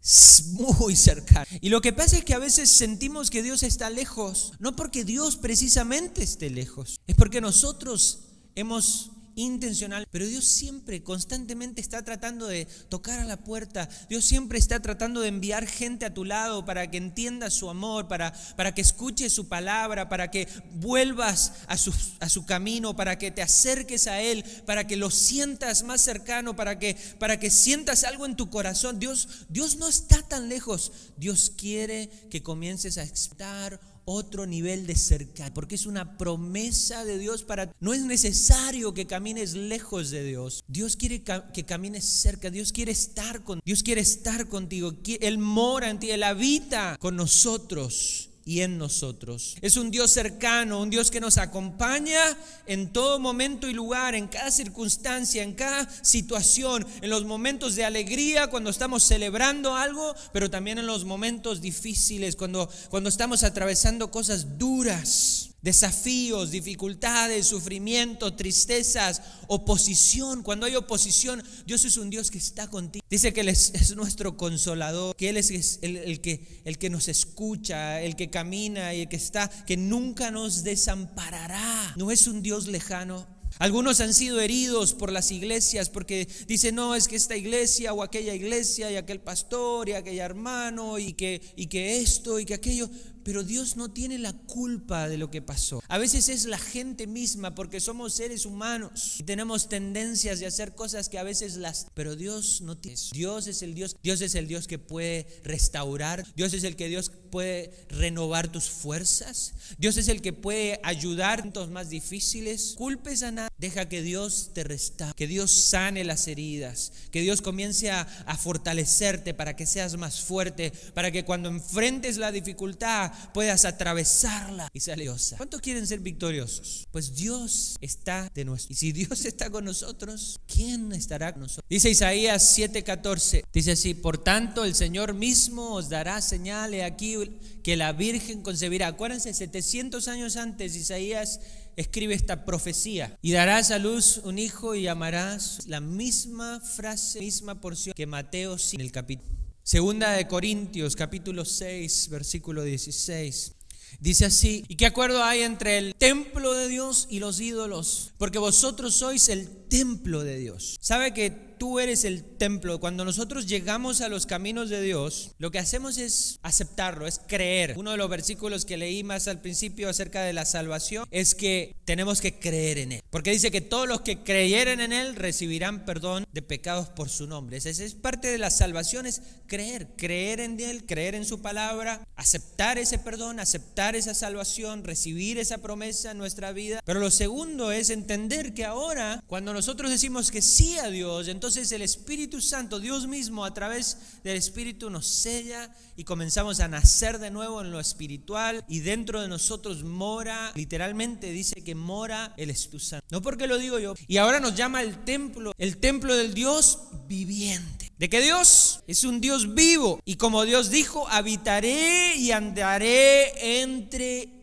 muy 0.45 0.95
cercano. 0.95 1.45
Y 1.61 1.69
lo 1.69 1.81
que 1.81 1.93
pasa 1.93 2.17
es 2.17 2.25
que 2.25 2.33
a 2.33 2.39
veces 2.39 2.69
sentimos 2.69 3.29
que 3.29 3.43
Dios 3.43 3.63
está 3.63 3.89
lejos, 3.89 4.53
no 4.59 4.75
porque 4.75 5.03
Dios 5.03 5.37
precisamente 5.37 6.23
esté 6.23 6.49
lejos, 6.49 6.99
es 7.07 7.15
porque 7.15 7.41
nosotros 7.41 8.25
hemos 8.55 9.11
intencional, 9.35 10.07
pero 10.11 10.25
Dios 10.25 10.45
siempre, 10.45 11.03
constantemente 11.03 11.81
está 11.81 12.03
tratando 12.03 12.47
de 12.47 12.65
tocar 12.89 13.19
a 13.19 13.25
la 13.25 13.37
puerta. 13.37 13.89
Dios 14.09 14.25
siempre 14.25 14.59
está 14.59 14.81
tratando 14.81 15.21
de 15.21 15.29
enviar 15.29 15.67
gente 15.67 16.05
a 16.05 16.13
tu 16.13 16.25
lado 16.25 16.65
para 16.65 16.89
que 16.89 16.97
entienda 16.97 17.49
su 17.49 17.69
amor, 17.69 18.07
para, 18.07 18.33
para 18.55 18.73
que 18.73 18.81
escuche 18.81 19.29
su 19.29 19.47
palabra, 19.47 20.09
para 20.09 20.31
que 20.31 20.47
vuelvas 20.73 21.53
a 21.67 21.77
su, 21.77 21.93
a 22.19 22.29
su 22.29 22.45
camino, 22.45 22.95
para 22.95 23.17
que 23.17 23.31
te 23.31 23.41
acerques 23.41 24.07
a 24.07 24.21
Él, 24.21 24.43
para 24.65 24.87
que 24.87 24.95
lo 24.95 25.09
sientas 25.09 25.83
más 25.83 26.01
cercano, 26.01 26.55
para 26.55 26.79
que, 26.79 26.95
para 27.19 27.39
que 27.39 27.49
sientas 27.49 28.03
algo 28.03 28.25
en 28.25 28.35
tu 28.35 28.49
corazón. 28.49 28.99
Dios, 28.99 29.45
Dios 29.49 29.77
no 29.77 29.87
está 29.87 30.21
tan 30.21 30.49
lejos. 30.49 30.91
Dios 31.17 31.51
quiere 31.55 32.09
que 32.29 32.43
comiences 32.43 32.97
a 32.97 33.03
estar 33.03 33.79
otro 34.05 34.45
nivel 34.45 34.87
de 34.87 34.95
cercanía, 34.95 35.53
porque 35.53 35.75
es 35.75 35.85
una 35.85 36.17
promesa 36.17 37.05
de 37.05 37.17
Dios 37.17 37.43
para... 37.43 37.71
No 37.79 37.93
es 37.93 38.01
necesario 38.01 38.93
que 38.93 39.07
camines 39.07 39.53
lejos 39.53 40.09
de 40.09 40.23
Dios. 40.23 40.63
Dios 40.67 40.95
quiere 40.95 41.23
que 41.23 41.65
camines 41.65 42.05
cerca, 42.05 42.49
Dios 42.49 42.71
quiere 42.71 42.91
estar 42.91 43.43
con 43.43 43.61
Dios 43.63 43.83
quiere 43.83 44.01
estar 44.01 44.47
contigo. 44.47 44.93
Él 45.19 45.37
mora 45.37 45.89
en 45.89 45.99
ti, 45.99 46.11
Él 46.11 46.23
habita 46.23 46.97
con 46.99 47.15
nosotros 47.15 48.30
y 48.51 48.61
en 48.63 48.77
nosotros. 48.77 49.55
Es 49.61 49.77
un 49.77 49.91
Dios 49.91 50.11
cercano, 50.11 50.81
un 50.81 50.89
Dios 50.89 51.09
que 51.09 51.21
nos 51.21 51.37
acompaña 51.37 52.19
en 52.65 52.91
todo 52.91 53.17
momento 53.17 53.69
y 53.69 53.73
lugar, 53.73 54.13
en 54.13 54.27
cada 54.27 54.51
circunstancia, 54.51 55.41
en 55.41 55.53
cada 55.53 55.87
situación, 56.03 56.85
en 57.01 57.09
los 57.09 57.23
momentos 57.23 57.75
de 57.75 57.85
alegría, 57.85 58.47
cuando 58.47 58.69
estamos 58.69 59.03
celebrando 59.03 59.73
algo, 59.77 60.13
pero 60.33 60.49
también 60.49 60.79
en 60.79 60.85
los 60.85 61.05
momentos 61.05 61.61
difíciles, 61.61 62.35
cuando, 62.35 62.69
cuando 62.89 63.07
estamos 63.07 63.43
atravesando 63.43 64.11
cosas 64.11 64.57
duras 64.57 65.50
desafíos, 65.61 66.51
dificultades, 66.51 67.47
sufrimiento, 67.47 68.33
tristezas, 68.33 69.21
oposición. 69.47 70.43
Cuando 70.43 70.65
hay 70.65 70.75
oposición, 70.75 71.43
Dios 71.65 71.85
es 71.85 71.97
un 71.97 72.09
Dios 72.09 72.31
que 72.31 72.37
está 72.37 72.67
contigo. 72.67 73.03
Dice 73.09 73.33
que 73.33 73.41
Él 73.41 73.49
es, 73.49 73.95
nuestro 73.95 74.37
consolador, 74.37 75.15
que 75.15 75.29
Él 75.29 75.37
es 75.37 75.79
el, 75.81 76.21
que, 76.21 76.61
el 76.65 76.77
que 76.77 76.89
nos 76.89 77.07
escucha, 77.07 78.01
el 78.01 78.15
que 78.15 78.29
camina 78.29 78.93
y 78.93 79.01
el 79.01 79.09
que 79.09 79.17
está, 79.17 79.49
que 79.49 79.77
nunca 79.77 80.31
nos 80.31 80.63
desamparará. 80.63 81.93
No 81.97 82.11
es 82.11 82.27
un 82.27 82.41
Dios 82.41 82.67
lejano. 82.67 83.27
Algunos 83.59 83.99
han 84.01 84.13
sido 84.13 84.39
heridos 84.39 84.93
por 84.93 85.11
las 85.11 85.29
iglesias 85.29 85.89
porque 85.89 86.27
dicen, 86.47 86.75
no, 86.75 86.95
es 86.95 87.07
que 87.07 87.15
esta 87.15 87.35
iglesia 87.35 87.93
o 87.93 88.01
aquella 88.01 88.33
iglesia 88.33 88.89
y 88.91 88.95
aquel 88.95 89.19
pastor 89.19 89.89
y 89.89 89.93
aquel 89.93 90.19
hermano 90.19 90.97
y 90.97 91.13
que, 91.13 91.41
y 91.55 91.67
que 91.67 91.99
esto 91.99 92.39
y 92.39 92.45
que 92.45 92.53
aquello 92.53 92.89
pero 93.23 93.43
Dios 93.43 93.77
no 93.77 93.89
tiene 93.91 94.19
la 94.19 94.33
culpa 94.33 95.09
de 95.09 95.17
lo 95.17 95.31
que 95.31 95.41
pasó. 95.41 95.81
A 95.87 95.97
veces 95.97 96.29
es 96.29 96.45
la 96.45 96.59
gente 96.59 97.07
misma 97.07 97.55
porque 97.55 97.79
somos 97.79 98.13
seres 98.13 98.45
humanos 98.45 99.15
y 99.19 99.23
tenemos 99.23 99.69
tendencias 99.69 100.39
de 100.39 100.45
hacer 100.45 100.75
cosas 100.75 101.09
que 101.09 101.17
a 101.17 101.23
veces 101.23 101.55
las... 101.55 101.87
Pero 101.93 102.15
Dios 102.15 102.61
no 102.61 102.77
tiene 102.77 102.91
Dios 103.13 103.47
es 103.47 103.61
el 103.61 103.73
Dios, 103.73 103.95
Dios 104.03 104.21
es 104.21 104.35
el 104.35 104.47
Dios 104.47 104.67
que 104.67 104.79
puede 104.79 105.27
restaurar, 105.43 106.25
Dios 106.35 106.53
es 106.53 106.63
el 106.63 106.75
que 106.75 106.89
Dios 106.89 107.11
puede 107.29 107.71
renovar 107.89 108.51
tus 108.51 108.69
fuerzas, 108.69 109.53
Dios 109.77 109.97
es 109.97 110.07
el 110.07 110.21
que 110.21 110.33
puede 110.33 110.79
ayudar 110.83 111.39
en 111.39 111.51
momentos 111.51 111.69
más 111.69 111.89
difíciles. 111.89 112.75
Culpes 112.77 113.23
a 113.23 113.31
nada, 113.31 113.49
deja 113.57 113.89
que 113.89 114.01
Dios 114.01 114.51
te 114.53 114.63
restaure, 114.63 115.13
que 115.15 115.27
Dios 115.27 115.51
sane 115.51 116.03
las 116.03 116.27
heridas, 116.27 116.91
que 117.11 117.21
Dios 117.21 117.41
comience 117.41 117.91
a 117.91 118.37
fortalecerte 118.37 119.33
para 119.33 119.55
que 119.55 119.65
seas 119.65 119.97
más 119.97 120.21
fuerte, 120.21 120.71
para 120.93 121.11
que 121.11 121.25
cuando 121.25 121.49
enfrentes 121.49 122.17
la 122.17 122.31
dificultad 122.31 123.10
puedas 123.33 123.65
atravesarla 123.65 124.69
y 124.73 124.79
ser 124.79 124.97
valiosa. 124.97 125.37
¿Cuántos 125.37 125.61
quieren 125.61 125.87
ser 125.87 125.99
victoriosos? 125.99 126.87
Pues 126.91 127.15
Dios 127.15 127.77
está 127.81 128.29
de 128.33 128.45
nosotros. 128.45 128.71
Y 128.71 128.75
si 128.75 128.91
Dios 128.91 129.25
está 129.25 129.49
con 129.49 129.65
nosotros, 129.65 130.39
¿quién 130.47 130.91
estará 130.91 131.33
con 131.33 131.43
nosotros? 131.43 131.65
Dice 131.69 131.89
Isaías 131.89 132.57
7:14. 132.57 133.43
Dice 133.53 133.71
así, 133.71 133.93
por 133.93 134.17
tanto 134.17 134.65
el 134.65 134.75
Señor 134.75 135.13
mismo 135.13 135.73
os 135.73 135.89
dará 135.89 136.21
señales 136.21 136.83
aquí 136.83 137.15
que 137.63 137.77
la 137.77 137.93
Virgen 137.93 138.41
concebirá. 138.41 138.87
Acuérdense, 138.87 139.33
700 139.33 140.07
años 140.07 140.35
antes 140.35 140.75
Isaías 140.75 141.39
escribe 141.75 142.13
esta 142.13 142.45
profecía. 142.45 143.17
Y 143.21 143.31
darás 143.31 143.71
a 143.71 143.79
luz 143.79 144.21
un 144.23 144.39
hijo 144.39 144.75
y 144.75 144.83
llamarás 144.83 145.67
la 145.67 145.79
misma 145.79 146.59
frase, 146.59 147.19
misma 147.19 147.59
porción 147.59 147.93
que 147.95 148.05
Mateo 148.05 148.57
en 148.73 148.81
el 148.81 148.91
capítulo. 148.91 149.40
Segunda 149.63 150.13
de 150.13 150.27
Corintios, 150.27 150.95
capítulo 150.95 151.45
6, 151.45 152.09
versículo 152.09 152.63
16. 152.63 153.53
Dice 153.99 154.25
así, 154.25 154.65
¿y 154.67 154.75
qué 154.75 154.87
acuerdo 154.87 155.23
hay 155.23 155.41
entre 155.41 155.77
el 155.77 155.93
templo 155.93 156.53
de 156.53 156.67
Dios 156.67 157.05
y 157.11 157.19
los 157.19 157.39
ídolos? 157.39 158.11
Porque 158.17 158.39
vosotros 158.39 158.95
sois 158.95 159.29
el 159.29 159.47
templo 159.71 160.25
de 160.25 160.37
Dios. 160.37 160.77
¿Sabe 160.81 161.13
que 161.13 161.51
tú 161.61 161.79
eres 161.79 162.05
el 162.05 162.23
templo. 162.23 162.79
Cuando 162.79 163.05
nosotros 163.05 163.45
llegamos 163.45 164.01
a 164.01 164.09
los 164.09 164.25
caminos 164.25 164.71
de 164.71 164.81
Dios, 164.81 165.35
lo 165.37 165.51
que 165.51 165.59
hacemos 165.59 165.99
es 165.99 166.39
aceptarlo, 166.41 167.05
es 167.05 167.21
creer. 167.27 167.75
Uno 167.77 167.91
de 167.91 167.97
los 167.97 168.09
versículos 168.09 168.65
que 168.65 168.77
leí 168.77 169.03
más 169.03 169.27
al 169.27 169.41
principio 169.41 169.87
acerca 169.87 170.23
de 170.23 170.33
la 170.33 170.45
salvación 170.45 171.07
es 171.11 171.35
que 171.35 171.75
tenemos 171.85 172.19
que 172.19 172.39
creer 172.39 172.79
en 172.79 172.93
Él. 172.93 173.01
Porque 173.11 173.29
dice 173.29 173.51
que 173.51 173.61
todos 173.61 173.87
los 173.87 174.01
que 174.01 174.23
creyeren 174.23 174.79
en 174.79 174.91
Él 174.91 175.15
recibirán 175.15 175.85
perdón 175.85 176.25
de 176.33 176.41
pecados 176.41 176.89
por 176.89 177.09
su 177.09 177.27
nombre. 177.27 177.57
Esa 177.57 177.69
es 177.69 177.93
parte 177.93 178.29
de 178.29 178.39
la 178.39 178.49
salvación, 178.49 179.05
es 179.05 179.21
creer, 179.45 179.89
creer 179.97 180.39
en 180.39 180.59
Él, 180.59 180.87
creer 180.87 181.13
en 181.13 181.25
su 181.25 181.43
palabra, 181.43 182.07
aceptar 182.15 182.79
ese 182.79 182.97
perdón, 182.97 183.39
aceptar 183.39 183.95
esa 183.95 184.15
salvación, 184.15 184.83
recibir 184.83 185.37
esa 185.37 185.59
promesa 185.59 186.09
en 186.09 186.17
nuestra 186.17 186.53
vida. 186.53 186.81
Pero 186.85 186.99
lo 186.99 187.11
segundo 187.11 187.71
es 187.71 187.91
entender 187.91 188.55
que 188.55 188.65
ahora, 188.65 189.23
cuando 189.27 189.53
nosotros 189.61 189.91
decimos 189.91 190.31
que 190.31 190.41
sí 190.41 190.79
a 190.79 190.89
Dios, 190.89 191.27
entonces 191.27 191.71
el 191.71 191.83
Espíritu 191.83 192.41
Santo, 192.41 192.79
Dios 192.79 193.05
mismo, 193.05 193.45
a 193.45 193.53
través 193.53 193.95
del 194.23 194.35
Espíritu 194.35 194.89
nos 194.89 195.05
sella 195.05 195.69
y 195.95 196.03
comenzamos 196.03 196.59
a 196.61 196.67
nacer 196.67 197.19
de 197.19 197.29
nuevo 197.29 197.61
en 197.61 197.69
lo 197.69 197.79
espiritual 197.79 198.65
y 198.67 198.79
dentro 198.79 199.21
de 199.21 199.27
nosotros 199.27 199.83
mora, 199.83 200.51
literalmente 200.55 201.29
dice 201.29 201.61
que 201.63 201.75
mora 201.75 202.33
el 202.37 202.49
Espíritu 202.49 202.79
Santo. 202.79 203.05
No 203.11 203.21
porque 203.21 203.45
lo 203.45 203.59
digo 203.59 203.77
yo. 203.77 203.93
Y 204.07 204.17
ahora 204.17 204.39
nos 204.39 204.55
llama 204.55 204.81
el 204.81 205.03
templo, 205.03 205.53
el 205.59 205.77
templo 205.77 206.15
del 206.15 206.33
Dios 206.33 206.79
viviente. 207.07 207.91
De 207.99 208.09
que 208.09 208.19
Dios 208.19 208.81
es 208.87 209.03
un 209.03 209.21
Dios 209.21 209.53
vivo 209.53 209.99
y 210.05 210.15
como 210.15 210.43
Dios 210.43 210.71
dijo, 210.71 211.07
habitaré 211.07 212.15
y 212.15 212.31
andaré 212.31 213.61
entre 213.61 214.40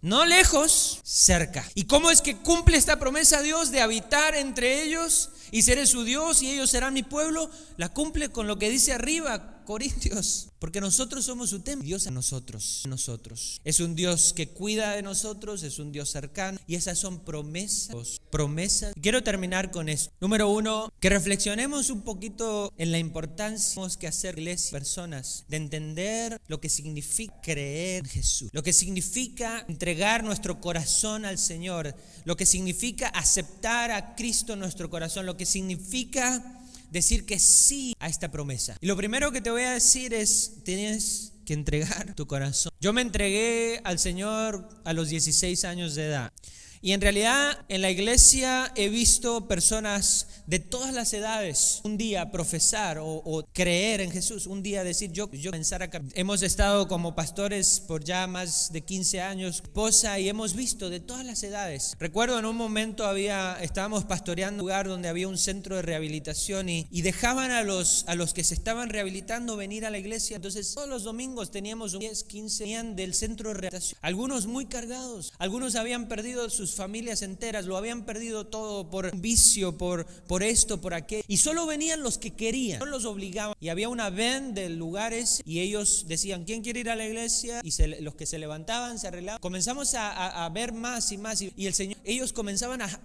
No 0.00 0.24
lejos, 0.24 1.00
cerca. 1.04 1.64
¿Y 1.74 1.84
cómo 1.84 2.10
es 2.10 2.22
que 2.22 2.36
cumple 2.36 2.76
esta 2.76 2.98
promesa 2.98 3.42
Dios 3.42 3.70
de 3.70 3.80
habitar 3.80 4.34
entre 4.34 4.82
ellos 4.82 5.30
y 5.50 5.62
seré 5.62 5.86
su 5.86 6.04
Dios 6.04 6.42
y 6.42 6.50
ellos 6.50 6.70
serán 6.70 6.94
mi 6.94 7.02
pueblo? 7.02 7.50
La 7.76 7.88
cumple 7.88 8.30
con 8.30 8.46
lo 8.46 8.58
que 8.58 8.70
dice 8.70 8.92
arriba, 8.92 9.57
Corintios, 9.68 10.48
porque 10.60 10.80
nosotros 10.80 11.26
somos 11.26 11.50
su 11.50 11.60
templo, 11.60 11.84
Dios 11.84 12.06
a 12.06 12.10
nosotros, 12.10 12.84
nosotros. 12.88 13.60
Es 13.64 13.80
un 13.80 13.94
Dios 13.94 14.32
que 14.32 14.48
cuida 14.48 14.92
de 14.92 15.02
nosotros, 15.02 15.62
es 15.62 15.78
un 15.78 15.92
Dios 15.92 16.08
cercano 16.08 16.58
y 16.66 16.76
esas 16.76 16.98
son 16.98 17.22
promesas, 17.22 18.18
promesas. 18.30 18.94
Quiero 18.98 19.22
terminar 19.22 19.70
con 19.70 19.90
eso. 19.90 20.10
Número 20.22 20.48
uno, 20.48 20.90
que 21.00 21.10
reflexionemos 21.10 21.90
un 21.90 22.00
poquito 22.00 22.72
en 22.78 22.92
la 22.92 22.98
importancia 22.98 23.82
que 24.00 24.06
hacer 24.06 24.38
iglesia, 24.38 24.70
personas, 24.70 25.44
de 25.48 25.58
entender 25.58 26.40
lo 26.46 26.62
que 26.62 26.70
significa 26.70 27.38
creer 27.42 28.04
en 28.04 28.10
Jesús, 28.10 28.48
lo 28.52 28.62
que 28.62 28.72
significa 28.72 29.66
entregar 29.68 30.24
nuestro 30.24 30.62
corazón 30.62 31.26
al 31.26 31.36
Señor, 31.36 31.94
lo 32.24 32.38
que 32.38 32.46
significa 32.46 33.08
aceptar 33.08 33.90
a 33.90 34.14
Cristo 34.14 34.54
en 34.54 34.60
nuestro 34.60 34.88
corazón, 34.88 35.26
lo 35.26 35.36
que 35.36 35.44
significa 35.44 36.57
decir 36.90 37.26
que 37.26 37.38
sí 37.38 37.94
a 37.98 38.08
esta 38.08 38.30
promesa. 38.30 38.76
Y 38.80 38.86
lo 38.86 38.96
primero 38.96 39.32
que 39.32 39.40
te 39.40 39.50
voy 39.50 39.62
a 39.62 39.72
decir 39.72 40.14
es, 40.14 40.62
tienes 40.64 41.32
que 41.44 41.54
entregar 41.54 42.14
tu 42.14 42.26
corazón. 42.26 42.72
Yo 42.80 42.92
me 42.92 43.00
entregué 43.00 43.80
al 43.84 43.98
Señor 43.98 44.68
a 44.84 44.92
los 44.92 45.08
16 45.08 45.64
años 45.64 45.94
de 45.94 46.06
edad. 46.06 46.32
Y 46.80 46.92
en 46.92 47.00
realidad 47.00 47.58
en 47.68 47.82
la 47.82 47.90
iglesia 47.90 48.72
he 48.76 48.88
visto 48.88 49.48
personas 49.48 50.26
de 50.46 50.58
todas 50.58 50.94
las 50.94 51.12
edades 51.12 51.80
un 51.84 51.96
día 51.96 52.30
profesar 52.30 52.98
o, 53.00 53.44
creer 53.52 54.00
en 54.00 54.10
Jesús, 54.10 54.46
un 54.46 54.62
día 54.62 54.84
decir 54.84 55.10
yo, 55.12 55.30
yo 55.30 55.50
pensar 55.50 55.82
acá. 55.82 56.02
Hemos 56.14 56.42
estado 56.42 56.88
como 56.88 57.14
pastores 57.14 57.80
por 57.80 58.04
ya 58.04 58.26
más 58.26 58.72
de 58.72 58.82
15 58.82 59.20
años, 59.20 59.56
esposa, 59.56 60.18
y 60.18 60.28
hemos 60.28 60.54
visto 60.54 60.90
de 60.90 61.00
todas 61.00 61.24
las 61.24 61.42
edades. 61.42 61.94
Recuerdo 61.98 62.38
en 62.38 62.44
un 62.44 62.56
momento 62.56 63.06
había, 63.06 63.58
estábamos 63.60 64.04
pastoreando 64.04 64.62
un 64.62 64.68
lugar 64.68 64.88
donde 64.88 65.08
había 65.08 65.28
un 65.28 65.38
centro 65.38 65.76
de 65.76 65.82
rehabilitación 65.82 66.68
y, 66.68 66.86
y 66.90 67.02
dejaban 67.02 67.50
a 67.50 67.62
los, 67.62 68.04
a 68.06 68.14
los 68.14 68.34
que 68.34 68.44
se 68.44 68.54
estaban 68.54 68.88
rehabilitando 68.88 69.56
venir 69.56 69.84
a 69.84 69.90
la 69.90 69.98
iglesia. 69.98 70.36
Entonces 70.36 70.72
todos 70.74 70.88
los 70.88 71.02
domingos 71.04 71.50
teníamos 71.50 71.98
10, 71.98 72.24
15 72.24 72.68
del 72.94 73.14
centro 73.14 73.48
de 73.48 73.54
rehabilitación. 73.54 73.98
Algunos 74.02 74.46
muy 74.46 74.66
cargados, 74.66 75.32
algunos 75.38 75.74
habían 75.74 76.08
perdido 76.08 76.50
sus 76.50 76.67
familias 76.74 77.22
enteras, 77.22 77.66
lo 77.66 77.76
habían 77.76 78.04
perdido 78.04 78.46
todo 78.46 78.90
por 78.90 79.16
vicio, 79.16 79.76
por, 79.76 80.06
por 80.06 80.42
esto, 80.42 80.80
por 80.80 80.94
aquello. 80.94 81.24
Y 81.28 81.38
solo 81.38 81.66
venían 81.66 82.02
los 82.02 82.18
que 82.18 82.32
querían, 82.32 82.78
no 82.78 82.86
los 82.86 83.04
obligaban. 83.04 83.54
Y 83.60 83.68
había 83.68 83.88
una 83.88 84.10
ven 84.10 84.54
de 84.54 84.68
lugares 84.68 85.42
y 85.44 85.60
ellos 85.60 86.04
decían, 86.08 86.44
¿quién 86.44 86.62
quiere 86.62 86.80
ir 86.80 86.90
a 86.90 86.96
la 86.96 87.06
iglesia? 87.06 87.60
Y 87.62 87.72
los 88.00 88.14
que 88.14 88.26
se 88.26 88.38
levantaban, 88.38 88.98
se 88.98 89.08
arreglaban. 89.08 89.40
Comenzamos 89.40 89.94
a, 89.94 90.48
ver 90.52 90.72
más 90.72 91.12
y 91.12 91.18
más. 91.18 91.42
Y, 91.42 91.66
el 91.66 91.74
Señor, 91.74 91.98
ellos 92.04 92.32
comenzaban 92.32 92.82
a 92.82 93.00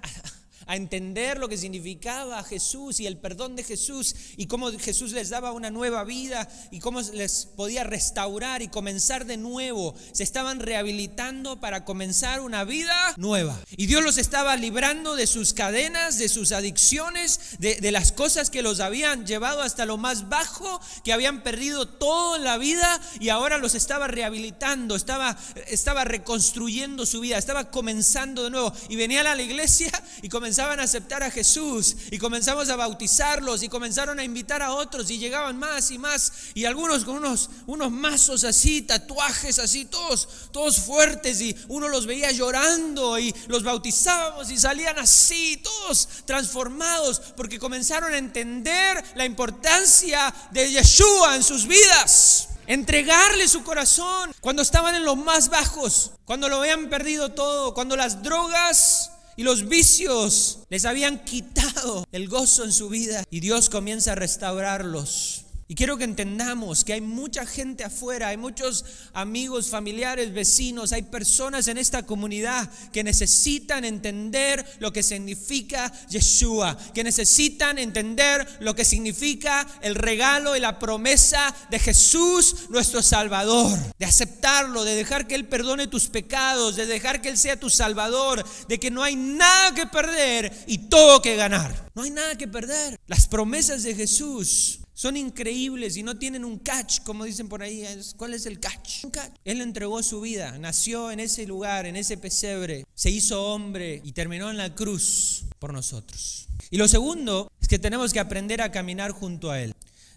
entender 0.68 1.38
lo 1.38 1.50
que 1.50 1.58
significaba 1.58 2.44
Jesús 2.44 3.00
y 3.00 3.08
el 3.08 3.18
perdón 3.18 3.56
de 3.56 3.64
Jesús 3.64 4.16
y 4.38 4.48
cómo 4.48 4.72
Jesús 4.72 5.12
les 5.12 5.30
daba 5.30 5.52
una 5.52 5.70
nueva 5.70 6.04
vida 6.04 6.48
y 6.72 6.80
cómo 6.80 7.02
les 7.02 7.46
podía 7.46 7.84
restaurar 7.84 8.62
y 8.62 8.70
comenzar 8.70 9.26
de 9.26 9.38
nuevo. 9.38 9.96
Se 10.14 10.24
estaban 10.24 10.60
rehabilitando 10.60 11.60
para 11.60 11.86
comenzar 11.86 12.40
una 12.40 12.64
vida 12.64 12.96
nueva. 13.18 13.60
Y 13.76 13.88
Dios 13.88 14.04
los 14.04 14.18
estaba 14.18 14.56
librando 14.56 15.16
de 15.16 15.28
sus 15.28 15.54
cadenas, 15.54 16.18
de 16.18 16.30
sus 16.30 16.52
adicciones, 16.52 17.58
de, 17.60 17.92
las 17.92 18.12
cosas 18.12 18.50
que 18.50 18.64
los 18.64 18.80
habían 18.80 19.26
llevado 19.28 19.62
hasta 19.62 19.86
lo 19.86 19.98
más 19.98 20.30
bajo, 20.30 20.82
que 21.04 21.14
habían 21.14 21.44
perdido 21.44 21.88
toda 21.88 22.40
la 22.40 22.58
vida 22.58 23.00
y 23.20 23.30
ahora 23.30 23.58
los 23.58 23.76
estaba 23.76 24.08
rehabilitando, 24.08 24.96
estaba, 24.96 25.38
estaba 25.68 26.06
reconstruyendo 26.06 27.06
su 27.06 27.20
vida, 27.20 27.38
estaba 27.38 27.70
comenzando 27.70 28.46
de 28.46 28.50
nuevo. 28.50 28.74
Y 28.90 28.96
venían 28.96 29.28
a 29.28 29.36
la 29.36 29.42
iglesia 29.42 29.92
y 30.22 30.30
comenzaban 30.30 30.53
comenzaban 30.54 30.80
a 30.82 30.84
aceptar 30.84 31.24
a 31.24 31.32
Jesús 31.32 31.96
y 32.12 32.20
comenzamos 32.20 32.70
a 32.70 32.76
bautizarlos 32.76 33.64
y 33.64 33.70
comenzaron 33.70 34.20
a 34.20 34.24
invitar 34.24 34.62
a 34.62 34.74
otros 34.74 35.10
y 35.10 35.18
llegaban 35.18 35.58
más 35.58 35.90
y 35.90 35.98
más 35.98 36.32
y 36.54 36.66
algunos 36.66 37.06
con 37.06 37.16
unos, 37.16 37.50
unos 37.66 37.92
mazos 37.92 38.44
así, 38.44 38.84
tatuajes 38.84 39.58
así, 39.58 39.86
todos, 39.86 40.30
todos 40.52 40.78
fuertes 40.82 41.42
y 41.42 41.58
uno 41.70 41.88
los 41.88 42.06
veía 42.06 42.32
llorando 42.32 43.18
y 43.18 43.34
los 43.48 43.64
bautizábamos 43.64 44.52
y 44.52 44.60
salían 44.60 45.00
así, 45.00 45.58
todos 45.58 46.08
transformados 46.26 47.20
porque 47.36 47.58
comenzaron 47.58 48.14
a 48.14 48.20
entender 48.20 49.04
la 49.16 49.26
importancia 49.26 50.32
de 50.52 50.70
Yeshua 50.70 51.36
en 51.36 51.44
sus 51.44 51.66
vidas. 51.66 52.50
Entregarle 52.68 53.48
su 53.48 53.64
corazón 53.64 54.32
cuando 54.40 54.62
estaban 54.62 54.94
en 54.94 55.04
los 55.04 55.18
más 55.18 55.50
bajos, 55.50 56.12
cuando 56.26 56.48
lo 56.48 56.58
habían 56.58 56.90
perdido 56.90 57.32
todo, 57.32 57.74
cuando 57.74 57.98
las 57.98 58.22
drogas 58.22 59.13
y 59.36 59.44
los 59.44 59.68
vicios 59.68 60.60
les 60.70 60.86
habían 60.86 61.24
quitado 61.24 62.06
el 62.12 62.28
gozo 62.28 62.64
en 62.64 62.72
su 62.72 62.90
vida 62.90 63.24
y 63.30 63.40
Dios 63.40 63.70
comienza 63.70 64.12
a 64.14 64.16
restaurarlos. 64.16 65.43
Y 65.74 65.76
quiero 65.76 65.98
que 65.98 66.04
entendamos 66.04 66.84
que 66.84 66.94
hay 66.94 67.02
mucha 67.02 67.48
gente 67.48 67.84
afuera, 67.84 68.28
hay 68.28 68.38
muchos 68.38 68.86
amigos, 69.12 69.70
familiares, 69.70 70.32
vecinos, 70.32 70.92
hay 70.94 71.02
personas 71.02 71.68
en 71.68 71.80
esta 71.80 72.06
comunidad 72.06 72.70
que 72.92 73.04
necesitan 73.04 73.84
entender 73.84 74.64
lo 74.78 74.94
que 74.94 75.02
significa 75.02 75.92
Yeshua, 76.10 76.78
que 76.94 77.04
necesitan 77.04 77.80
entender 77.80 78.48
lo 78.60 78.76
que 78.76 78.86
significa 78.86 79.68
el 79.82 79.96
regalo 79.96 80.56
y 80.56 80.60
la 80.60 80.78
promesa 80.78 81.56
de 81.72 81.80
Jesús, 81.80 82.70
nuestro 82.70 83.02
Salvador, 83.02 83.80
de 83.98 84.06
aceptarlo, 84.06 84.84
de 84.84 84.94
dejar 84.94 85.26
que 85.26 85.34
Él 85.34 85.48
perdone 85.48 85.88
tus 85.88 86.06
pecados, 86.06 86.76
de 86.76 86.86
dejar 86.86 87.20
que 87.20 87.30
Él 87.30 87.38
sea 87.40 87.60
tu 87.60 87.72
Salvador, 87.72 88.46
de 88.68 88.80
que 88.80 88.92
no 88.92 89.02
hay 89.02 89.16
nada 89.16 89.74
que 89.74 89.88
perder 89.88 90.54
y 90.68 90.78
todo 90.88 91.24
que 91.24 91.36
ganar. 91.36 91.90
No 91.96 92.04
hay 92.04 92.12
nada 92.12 92.38
que 92.38 92.48
perder. 92.48 93.00
Las 93.08 93.28
promesas 93.28 93.82
de 93.82 93.96
Jesús 93.96 94.83
son 94.94 95.18
increíbles 95.18 95.98
y 95.98 96.04
no 96.04 96.18
tienen 96.18 96.46
un 96.46 96.60
catch, 96.60 97.02
como 97.02 97.26
dicen 97.26 97.50
por 97.50 97.64
ahí. 97.64 97.84
¿Cuál 98.18 98.34
es 98.34 98.46
el 98.46 98.60
catch? 98.60 99.06
Él 99.44 99.62
entregó 99.62 100.02
su 100.04 100.22
vida, 100.22 100.58
nació 100.60 101.12
en 101.12 101.20
ese 101.20 101.46
lugar, 101.46 101.86
en 101.86 101.96
ese 101.96 102.18
pesebre, 102.18 102.86
se 102.94 103.10
hizo 103.10 103.44
hombre 103.44 104.02
y 104.04 104.12
terminó 104.12 104.50
en 104.50 104.58
la 104.58 104.74
cruz 104.74 105.46
por 105.60 105.74
nosotros. 105.74 106.48
Y 106.70 106.78
lo 106.78 106.88
segundo 106.88 107.52
es 107.62 107.68
que 107.68 107.80
tenemos 107.80 108.14
que 108.14 108.20
aprender 108.20 108.62
a 108.62 108.72
caminar 108.72 109.12
junto 109.12 109.52
a 109.52 109.62
Él. 109.62 109.74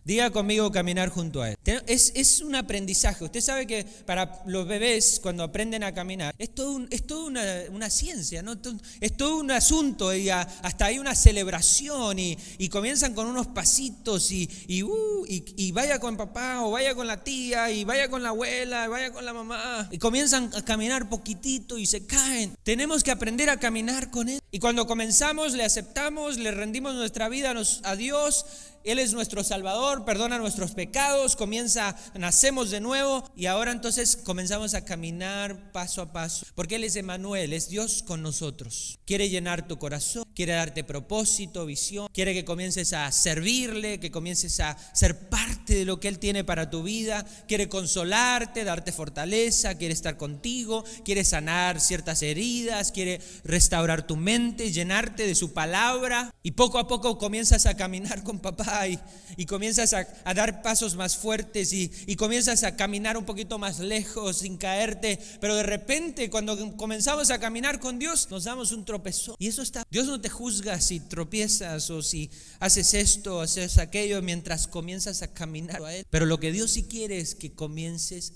Diga 0.06 0.30
conmigo 0.30 0.70
caminar 0.70 1.08
junto 1.08 1.42
a 1.42 1.50
Él. 1.50 1.56
Es, 1.64 2.12
es, 2.14 2.40
un 2.40 2.54
aprendizaje. 2.54 3.24
Usted 3.24 3.40
sabe 3.40 3.66
que 3.66 3.82
para 3.82 4.40
los 4.46 4.64
bebés, 4.64 5.18
cuando 5.20 5.42
aprenden 5.42 5.82
a 5.82 5.92
caminar, 5.92 6.32
es 6.38 6.54
todo, 6.54 6.86
es 6.90 7.02
una, 7.10 7.42
una, 7.72 7.90
ciencia, 7.90 8.40
¿no? 8.40 8.56
es 9.00 9.16
todo 9.16 9.38
un 9.38 9.50
asunto. 9.50 10.14
Y 10.14 10.30
hasta 10.30 10.84
hay 10.84 11.00
una 11.00 11.16
celebración 11.16 12.20
y, 12.20 12.38
y 12.56 12.68
comienzan 12.68 13.14
con 13.14 13.26
unos 13.26 13.48
pasitos 13.48 14.30
y, 14.30 14.48
y, 14.68 14.84
uh, 14.84 15.24
y, 15.26 15.72
vaya 15.72 15.98
con 15.98 16.16
papá 16.16 16.62
o 16.62 16.70
vaya 16.70 16.94
con 16.94 17.08
la 17.08 17.24
tía 17.24 17.72
y 17.72 17.82
vaya 17.82 18.08
con 18.08 18.22
la 18.22 18.28
abuela, 18.28 18.86
vaya 18.86 19.12
con 19.12 19.24
la 19.24 19.32
mamá. 19.32 19.88
Y 19.90 19.98
comienzan 19.98 20.52
a 20.54 20.64
caminar 20.64 21.08
poquitito 21.08 21.78
y 21.78 21.86
se 21.86 22.06
caen. 22.06 22.56
Tenemos 22.62 23.02
que 23.02 23.10
aprender 23.10 23.50
a 23.50 23.58
caminar 23.58 24.12
con 24.12 24.28
Él. 24.28 24.38
Y 24.52 24.60
cuando 24.60 24.86
comenzamos, 24.86 25.54
le 25.54 25.64
aceptamos, 25.64 26.38
le 26.38 26.52
rendimos 26.52 26.94
nuestra 26.94 27.28
vida 27.28 27.54
a 27.82 27.96
Dios 27.96 28.46
él 28.86 29.00
es 29.00 29.12
nuestro 29.12 29.42
Salvador, 29.42 30.04
perdona 30.04 30.38
nuestros 30.38 30.70
pecados, 30.70 31.34
comienza, 31.34 31.96
nacemos 32.14 32.70
de 32.70 32.80
nuevo 32.80 33.28
y 33.34 33.46
ahora 33.46 33.72
entonces 33.72 34.16
comenzamos 34.16 34.74
a 34.74 34.84
caminar 34.84 35.72
paso 35.72 36.02
a 36.02 36.12
paso. 36.12 36.46
Porque 36.54 36.76
Él 36.76 36.84
es 36.84 36.94
Emanuel, 36.94 37.52
es 37.52 37.68
Dios 37.68 38.04
con 38.04 38.22
nosotros. 38.22 39.00
Quiere 39.04 39.28
llenar 39.28 39.66
tu 39.66 39.78
corazón, 39.78 40.24
quiere 40.34 40.52
darte 40.52 40.84
propósito, 40.84 41.66
visión, 41.66 42.08
quiere 42.12 42.32
que 42.32 42.44
comiences 42.44 42.92
a 42.92 43.10
servirle, 43.10 43.98
que 43.98 44.12
comiences 44.12 44.60
a 44.60 44.76
ser 44.94 45.28
parte 45.28 45.74
de 45.74 45.84
lo 45.84 45.98
que 45.98 46.06
Él 46.06 46.20
tiene 46.20 46.44
para 46.44 46.70
tu 46.70 46.84
vida, 46.84 47.26
quiere 47.48 47.68
consolarte, 47.68 48.62
darte 48.62 48.92
fortaleza, 48.92 49.76
quiere 49.76 49.94
estar 49.94 50.16
contigo, 50.16 50.84
quiere 51.04 51.24
sanar 51.24 51.80
ciertas 51.80 52.22
heridas, 52.22 52.92
quiere 52.92 53.20
restaurar 53.42 54.06
tu 54.06 54.16
mente 54.16 54.70
llenarte 54.70 55.26
de 55.26 55.34
su 55.34 55.52
palabra 55.52 56.32
y 56.42 56.52
poco 56.52 56.78
a 56.78 56.86
poco 56.86 57.18
comienzas 57.18 57.66
a 57.66 57.76
caminar 57.76 58.22
con 58.22 58.38
papá 58.38 58.75
y, 58.86 58.98
y 59.36 59.46
comienzas 59.46 59.92
a, 59.92 60.06
a, 60.24 60.34
dar 60.34 60.62
pasos 60.62 60.96
más 60.96 61.16
fuertes 61.16 61.72
y, 61.72 61.90
y, 62.06 62.16
comienzas 62.16 62.62
a 62.64 62.76
caminar 62.76 63.16
un 63.16 63.24
poquito 63.24 63.58
más 63.58 63.78
lejos 63.78 64.38
sin 64.38 64.56
caerte, 64.56 65.18
pero 65.40 65.54
de 65.54 65.62
repente 65.62 66.28
cuando 66.30 66.76
comenzamos 66.76 67.30
a 67.30 67.38
caminar 67.38 67.80
con 67.80 67.98
Dios 67.98 68.28
nos 68.30 68.44
damos 68.44 68.72
un 68.72 68.84
tropezón 68.84 69.36
y 69.38 69.48
eso 69.48 69.62
está, 69.62 69.84
Dios 69.90 70.06
no 70.06 70.20
te 70.20 70.28
juzga 70.28 70.80
si 70.80 71.00
tropiezas 71.00 71.90
o 71.90 72.02
si 72.02 72.30
haces 72.60 72.94
esto 72.94 73.40
haces 73.40 73.78
aquello 73.78 74.20
mientras 74.22 74.66
comienzas 74.66 75.22
a 75.22 75.32
caminar 75.32 75.82
a 75.82 75.94
Él, 75.94 76.06
pero 76.10 76.26
lo 76.26 76.38
que 76.38 76.52
Dios 76.52 76.72
sí 76.72 76.84
quiere 76.84 77.18
es 77.18 77.34
que 77.34 77.52
comiences, 77.52 78.32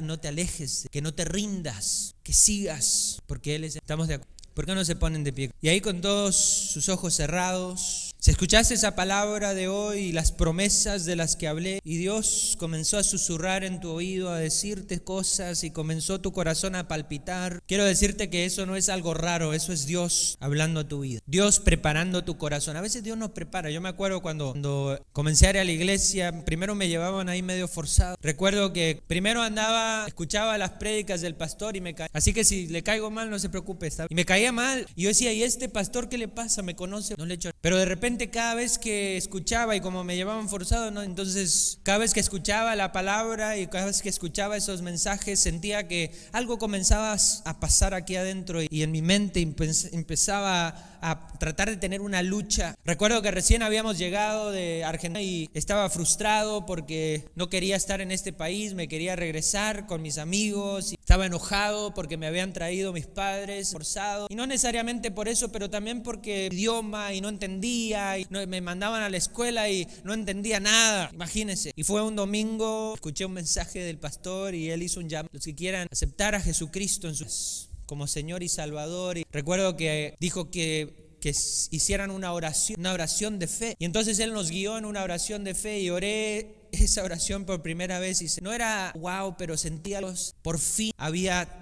no 0.00 0.20
te 0.20 0.28
alejes, 0.28 0.86
que 0.90 1.02
no 1.02 1.14
te 1.14 1.24
rindas, 1.24 2.14
que 2.22 2.32
sigas, 2.32 3.20
porque 3.26 3.56
Él 3.56 3.64
es, 3.64 3.76
estamos 3.76 4.08
de 4.08 4.14
acuerdo. 4.14 4.32
¿Por 4.54 4.66
qué 4.66 4.74
no 4.74 4.84
se 4.84 4.96
ponen 4.96 5.24
de 5.24 5.32
pie? 5.32 5.50
Y 5.62 5.68
ahí 5.68 5.80
con 5.80 6.02
todos 6.02 6.36
sus 6.36 6.90
ojos 6.90 7.14
cerrados, 7.14 8.01
si 8.22 8.30
escuchaste 8.30 8.74
esa 8.74 8.94
palabra 8.94 9.52
de 9.52 9.66
hoy 9.66 9.98
y 9.98 10.12
las 10.12 10.30
promesas 10.30 11.04
de 11.04 11.16
las 11.16 11.34
que 11.34 11.48
hablé, 11.48 11.80
y 11.82 11.96
Dios 11.96 12.54
comenzó 12.56 12.96
a 12.96 13.02
susurrar 13.02 13.64
en 13.64 13.80
tu 13.80 13.90
oído, 13.90 14.30
a 14.30 14.38
decirte 14.38 15.00
cosas 15.02 15.64
y 15.64 15.72
comenzó 15.72 16.20
tu 16.20 16.30
corazón 16.30 16.76
a 16.76 16.86
palpitar, 16.86 17.60
quiero 17.66 17.84
decirte 17.84 18.30
que 18.30 18.44
eso 18.44 18.64
no 18.64 18.76
es 18.76 18.88
algo 18.90 19.12
raro, 19.12 19.54
eso 19.54 19.72
es 19.72 19.86
Dios 19.86 20.36
hablando 20.38 20.78
a 20.78 20.86
tu 20.86 21.00
vida. 21.00 21.18
Dios 21.26 21.58
preparando 21.58 22.22
tu 22.22 22.38
corazón. 22.38 22.76
A 22.76 22.80
veces 22.80 23.02
Dios 23.02 23.18
nos 23.18 23.32
prepara. 23.32 23.70
Yo 23.70 23.80
me 23.80 23.88
acuerdo 23.88 24.22
cuando, 24.22 24.52
cuando 24.52 25.04
comencé 25.12 25.48
a 25.48 25.50
ir 25.50 25.58
a 25.58 25.64
la 25.64 25.72
iglesia, 25.72 26.44
primero 26.44 26.76
me 26.76 26.88
llevaban 26.88 27.28
ahí 27.28 27.42
medio 27.42 27.66
forzado. 27.66 28.14
Recuerdo 28.22 28.72
que 28.72 29.02
primero 29.08 29.42
andaba, 29.42 30.04
escuchaba 30.06 30.56
las 30.58 30.70
prédicas 30.70 31.22
del 31.22 31.34
pastor 31.34 31.74
y 31.76 31.80
me 31.80 31.96
caía. 31.96 32.10
Así 32.12 32.32
que 32.32 32.44
si 32.44 32.68
le 32.68 32.84
caigo 32.84 33.10
mal, 33.10 33.30
no 33.30 33.40
se 33.40 33.48
preocupe. 33.48 33.88
Está 33.88 34.06
y 34.08 34.14
me 34.14 34.24
caía 34.24 34.52
mal. 34.52 34.86
Y 34.94 35.02
yo 35.02 35.08
decía, 35.08 35.32
¿y 35.32 35.42
este 35.42 35.68
pastor 35.68 36.08
qué 36.08 36.18
le 36.18 36.28
pasa? 36.28 36.62
¿Me 36.62 36.76
conoce? 36.76 37.16
No 37.18 37.26
le 37.26 37.34
echo. 37.34 37.50
Pero 37.60 37.78
de 37.78 37.84
repente 37.84 38.11
cada 38.18 38.54
vez 38.54 38.78
que 38.78 39.16
escuchaba 39.16 39.76
y 39.76 39.80
como 39.80 40.04
me 40.04 40.16
llevaban 40.16 40.48
forzado, 40.48 40.90
¿no? 40.90 41.02
entonces 41.02 41.78
cada 41.82 41.98
vez 41.98 42.14
que 42.14 42.20
escuchaba 42.20 42.76
la 42.76 42.92
palabra 42.92 43.56
y 43.56 43.66
cada 43.66 43.86
vez 43.86 44.02
que 44.02 44.08
escuchaba 44.08 44.56
esos 44.56 44.82
mensajes 44.82 45.40
sentía 45.40 45.88
que 45.88 46.12
algo 46.32 46.58
comenzaba 46.58 47.16
a 47.44 47.60
pasar 47.60 47.94
aquí 47.94 48.16
adentro 48.16 48.60
y 48.62 48.82
en 48.82 48.90
mi 48.90 49.02
mente 49.02 49.40
empezaba 49.40 50.98
a 51.02 51.28
tratar 51.38 51.68
de 51.68 51.76
tener 51.76 52.00
una 52.00 52.22
lucha. 52.22 52.76
Recuerdo 52.84 53.20
que 53.22 53.32
recién 53.32 53.62
habíamos 53.62 53.98
llegado 53.98 54.52
de 54.52 54.84
Argentina 54.84 55.20
y 55.20 55.50
estaba 55.52 55.90
frustrado 55.90 56.64
porque 56.64 57.28
no 57.34 57.48
quería 57.48 57.76
estar 57.76 58.00
en 58.00 58.12
este 58.12 58.32
país, 58.32 58.74
me 58.74 58.88
quería 58.88 59.16
regresar 59.16 59.86
con 59.86 60.00
mis 60.00 60.18
amigos, 60.18 60.94
estaba 61.12 61.26
enojado 61.26 61.92
porque 61.92 62.16
me 62.16 62.26
habían 62.26 62.54
traído 62.54 62.90
mis 62.90 63.06
padres 63.06 63.72
forzado 63.72 64.28
y 64.30 64.34
no 64.34 64.46
necesariamente 64.46 65.10
por 65.10 65.28
eso, 65.28 65.52
pero 65.52 65.68
también 65.68 66.02
porque 66.02 66.48
idioma 66.50 67.12
y 67.12 67.20
no 67.20 67.28
entendía 67.28 68.18
y 68.18 68.26
me 68.30 68.62
mandaban 68.62 69.02
a 69.02 69.10
la 69.10 69.18
escuela 69.18 69.68
y 69.68 69.86
no 70.04 70.14
entendía 70.14 70.58
nada, 70.58 71.10
imagínense. 71.12 71.70
Y 71.76 71.84
fue 71.84 72.00
un 72.00 72.16
domingo, 72.16 72.94
escuché 72.94 73.26
un 73.26 73.34
mensaje 73.34 73.80
del 73.80 73.98
pastor 73.98 74.54
y 74.54 74.70
él 74.70 74.82
hizo 74.82 75.00
un 75.00 75.10
llamado, 75.10 75.28
los 75.34 75.44
que 75.44 75.54
quieran 75.54 75.86
aceptar 75.92 76.34
a 76.34 76.40
Jesucristo 76.40 77.08
en 77.08 77.14
sus 77.14 77.68
como 77.84 78.06
Señor 78.06 78.42
y 78.42 78.48
Salvador. 78.48 79.18
Y 79.18 79.26
recuerdo 79.30 79.76
que 79.76 80.14
dijo 80.18 80.50
que 80.50 81.02
que 81.20 81.30
hicieran 81.70 82.10
una 82.10 82.32
oración, 82.32 82.80
una 82.80 82.92
oración 82.92 83.38
de 83.38 83.46
fe. 83.46 83.76
Y 83.78 83.84
entonces 83.84 84.18
Él 84.18 84.32
nos 84.32 84.50
guió 84.50 84.76
en 84.76 84.86
una 84.86 85.04
oración 85.04 85.44
de 85.44 85.54
fe 85.54 85.78
y 85.78 85.88
oré 85.88 86.61
esa 86.72 87.04
oración 87.04 87.44
por 87.44 87.62
primera 87.62 87.98
vez 87.98 88.22
y 88.22 88.40
no 88.40 88.52
era 88.52 88.92
wow, 88.96 89.36
pero 89.36 89.56
sentía 89.56 90.00
los, 90.00 90.34
por 90.42 90.58
fin 90.58 90.92
había 90.96 91.61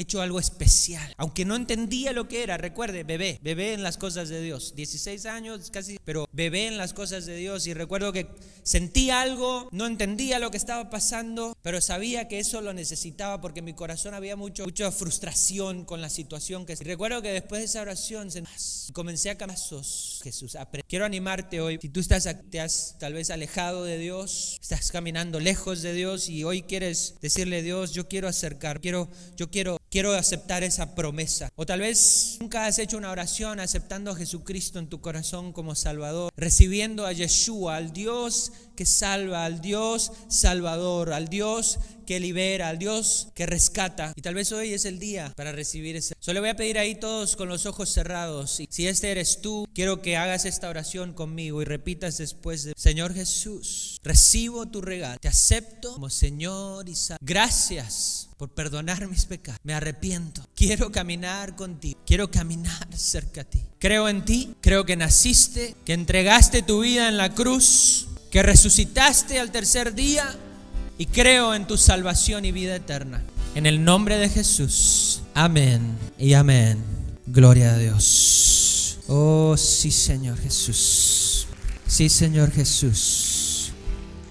hecho 0.00 0.22
algo 0.22 0.38
especial. 0.38 1.14
Aunque 1.16 1.44
no 1.44 1.56
entendía 1.56 2.12
lo 2.12 2.28
que 2.28 2.42
era, 2.42 2.56
recuerde, 2.56 3.04
bebé, 3.04 3.38
bebé 3.42 3.72
en 3.72 3.82
las 3.82 3.98
cosas 3.98 4.28
de 4.28 4.40
Dios. 4.40 4.74
16 4.76 5.26
años 5.26 5.70
casi, 5.70 5.98
pero 6.04 6.28
bebé 6.32 6.66
en 6.66 6.76
las 6.76 6.94
cosas 6.94 7.26
de 7.26 7.36
Dios. 7.36 7.66
Y 7.66 7.74
recuerdo 7.74 8.12
que 8.12 8.28
sentí 8.62 9.10
algo, 9.10 9.68
no 9.72 9.86
entendía 9.86 10.38
lo 10.38 10.50
que 10.50 10.56
estaba 10.56 10.88
pasando, 10.90 11.56
pero 11.62 11.80
sabía 11.80 12.28
que 12.28 12.38
eso 12.38 12.60
lo 12.60 12.72
necesitaba 12.72 13.40
porque 13.40 13.58
en 13.58 13.66
mi 13.66 13.74
corazón 13.74 14.14
había 14.14 14.36
mucho, 14.36 14.64
mucha 14.64 14.90
frustración 14.92 15.84
con 15.84 16.00
la 16.00 16.10
situación 16.10 16.64
que... 16.64 16.74
Y 16.78 16.84
recuerdo 16.84 17.22
que 17.22 17.32
después 17.32 17.60
de 17.60 17.66
esa 17.66 17.82
oración 17.82 18.28
comencé 18.92 19.30
a 19.30 19.38
casos 19.38 20.20
Jesús. 20.22 20.56
Quiero 20.88 21.04
animarte 21.04 21.60
hoy, 21.60 21.78
si 21.80 21.88
tú 21.88 22.00
estás, 22.00 22.28
te 22.50 22.60
has 22.60 22.96
tal 22.98 23.14
vez 23.14 23.30
alejado 23.30 23.84
de 23.84 23.98
Dios, 23.98 24.58
estás 24.60 24.90
caminando 24.90 25.40
lejos 25.40 25.82
de 25.82 25.92
Dios 25.92 26.28
y 26.28 26.44
hoy 26.44 26.62
quieres 26.62 27.14
decirle 27.20 27.62
Dios, 27.62 27.92
yo 27.92 28.08
quiero 28.08 28.28
acercar, 28.28 28.80
quiero, 28.80 29.08
yo 29.36 29.50
quiero 29.50 29.78
quiero 29.90 30.12
aceptar 30.12 30.62
esa 30.64 30.94
promesa. 30.94 31.50
O 31.56 31.66
tal 31.66 31.80
vez 31.80 32.36
nunca 32.40 32.66
has 32.66 32.78
hecho 32.78 32.96
una 32.96 33.10
oración 33.10 33.60
aceptando 33.60 34.10
a 34.10 34.16
Jesucristo 34.16 34.78
en 34.78 34.88
tu 34.88 35.00
corazón 35.00 35.52
como 35.52 35.74
Salvador, 35.74 36.32
recibiendo 36.36 37.06
a 37.06 37.12
Yeshua, 37.12 37.76
al 37.76 37.92
Dios 37.92 38.52
que 38.76 38.86
salva, 38.86 39.44
al 39.44 39.60
Dios 39.60 40.12
salvador, 40.28 41.12
al 41.12 41.28
Dios 41.28 41.78
que 42.06 42.20
libera, 42.20 42.68
al 42.68 42.78
Dios 42.78 43.28
que 43.34 43.46
rescata. 43.46 44.12
Y 44.16 44.22
tal 44.22 44.34
vez 44.34 44.52
hoy 44.52 44.72
es 44.72 44.84
el 44.84 44.98
día 44.98 45.32
para 45.36 45.52
recibir 45.52 45.96
ese. 45.96 46.14
Solo 46.28 46.40
voy 46.40 46.50
a 46.50 46.56
pedir 46.56 46.78
ahí 46.78 46.94
todos 46.94 47.36
con 47.36 47.48
los 47.48 47.64
ojos 47.64 47.88
cerrados. 47.88 48.60
Si 48.68 48.86
este 48.86 49.10
eres 49.10 49.40
tú, 49.40 49.66
quiero 49.74 50.02
que 50.02 50.18
hagas 50.18 50.44
esta 50.44 50.68
oración 50.68 51.14
conmigo 51.14 51.62
y 51.62 51.64
repitas 51.64 52.18
después 52.18 52.64
de 52.64 52.74
Señor 52.76 53.14
Jesús, 53.14 53.98
recibo 54.02 54.66
tu 54.66 54.82
regalo. 54.82 55.18
Te 55.18 55.28
acepto 55.28 55.94
como 55.94 56.10
Señor 56.10 56.86
y 56.86 56.96
Salvador. 56.96 57.26
Gracias 57.26 58.28
por 58.36 58.50
perdonar 58.50 59.08
mis 59.08 59.24
pecados. 59.24 59.58
Me 59.62 59.72
arrepiento. 59.72 60.44
Quiero 60.54 60.92
caminar 60.92 61.56
contigo. 61.56 61.98
Quiero 62.04 62.30
caminar 62.30 62.86
cerca 62.94 63.44
de 63.44 63.50
ti. 63.50 63.62
Creo 63.78 64.06
en 64.06 64.22
ti. 64.26 64.54
Creo 64.60 64.84
que 64.84 64.96
naciste, 64.96 65.76
que 65.86 65.94
entregaste 65.94 66.60
tu 66.60 66.82
vida 66.82 67.08
en 67.08 67.16
la 67.16 67.34
cruz, 67.34 68.06
que 68.30 68.42
resucitaste 68.42 69.40
al 69.40 69.50
tercer 69.50 69.94
día 69.94 70.36
y 70.98 71.06
creo 71.06 71.54
en 71.54 71.66
tu 71.66 71.78
salvación 71.78 72.44
y 72.44 72.52
vida 72.52 72.76
eterna. 72.76 73.24
En 73.58 73.66
el 73.66 73.82
nombre 73.82 74.18
de 74.18 74.28
Jesús. 74.28 75.22
Amén 75.34 75.98
y 76.16 76.34
amén. 76.34 76.78
Gloria 77.26 77.74
a 77.74 77.76
Dios. 77.76 79.00
Oh, 79.08 79.56
sí, 79.56 79.90
Señor 79.90 80.38
Jesús. 80.38 81.48
Sí, 81.84 82.08
Señor 82.08 82.52
Jesús. 82.52 83.72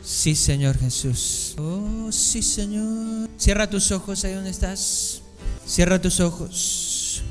Sí, 0.01 0.33
Señor 0.33 0.79
Jesús. 0.79 1.55
Oh, 1.57 2.09
sí, 2.09 2.41
Señor. 2.41 3.29
Cierra 3.37 3.69
tus 3.69 3.91
ojos 3.91 4.23
ahí 4.23 4.31
donde 4.31 4.51
estás. 4.51 5.23
Cierra 5.65 6.01
tus 6.01 6.21
ojos. 6.21 7.21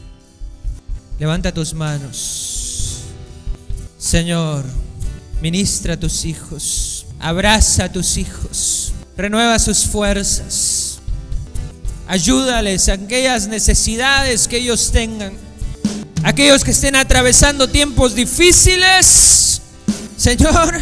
Levanta 1.19 1.55
tus 1.55 1.73
manos. 1.73 3.05
Señor, 3.97 4.67
ministra 5.41 5.95
a 5.95 5.99
tus 5.99 6.27
hijos. 6.27 7.07
Abraza 7.21 7.85
a 7.85 7.93
tus 7.93 8.19
hijos 8.19 8.93
renueva 9.17 9.59
sus 9.59 9.85
fuerzas. 9.87 10.76
Ayúdales 12.09 12.89
a 12.89 12.95
aquellas 12.95 13.49
necesidades 13.49 14.47
que 14.47 14.59
ellos 14.59 14.93
tengan. 14.93 15.37
Aquellos 16.23 16.65
que 16.65 16.71
estén 16.71 16.97
atravesando 16.97 17.69
tiempos 17.69 18.15
difíciles, 18.15 19.61
Señor, 20.17 20.81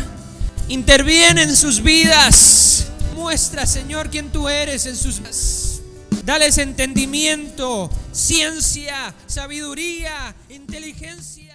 interviene 0.69 1.43
en 1.43 1.57
sus 1.57 1.83
vidas. 1.83 2.87
Muestra, 3.15 3.67
Señor, 3.67 4.11
quién 4.11 4.31
tú 4.31 4.49
eres 4.49 4.87
en 4.87 4.97
sus 4.97 5.19
vidas. 5.21 5.81
Dales 6.25 6.57
entendimiento, 6.59 7.91
ciencia, 8.13 9.15
sabiduría, 9.27 10.35
inteligencia. 10.49 11.54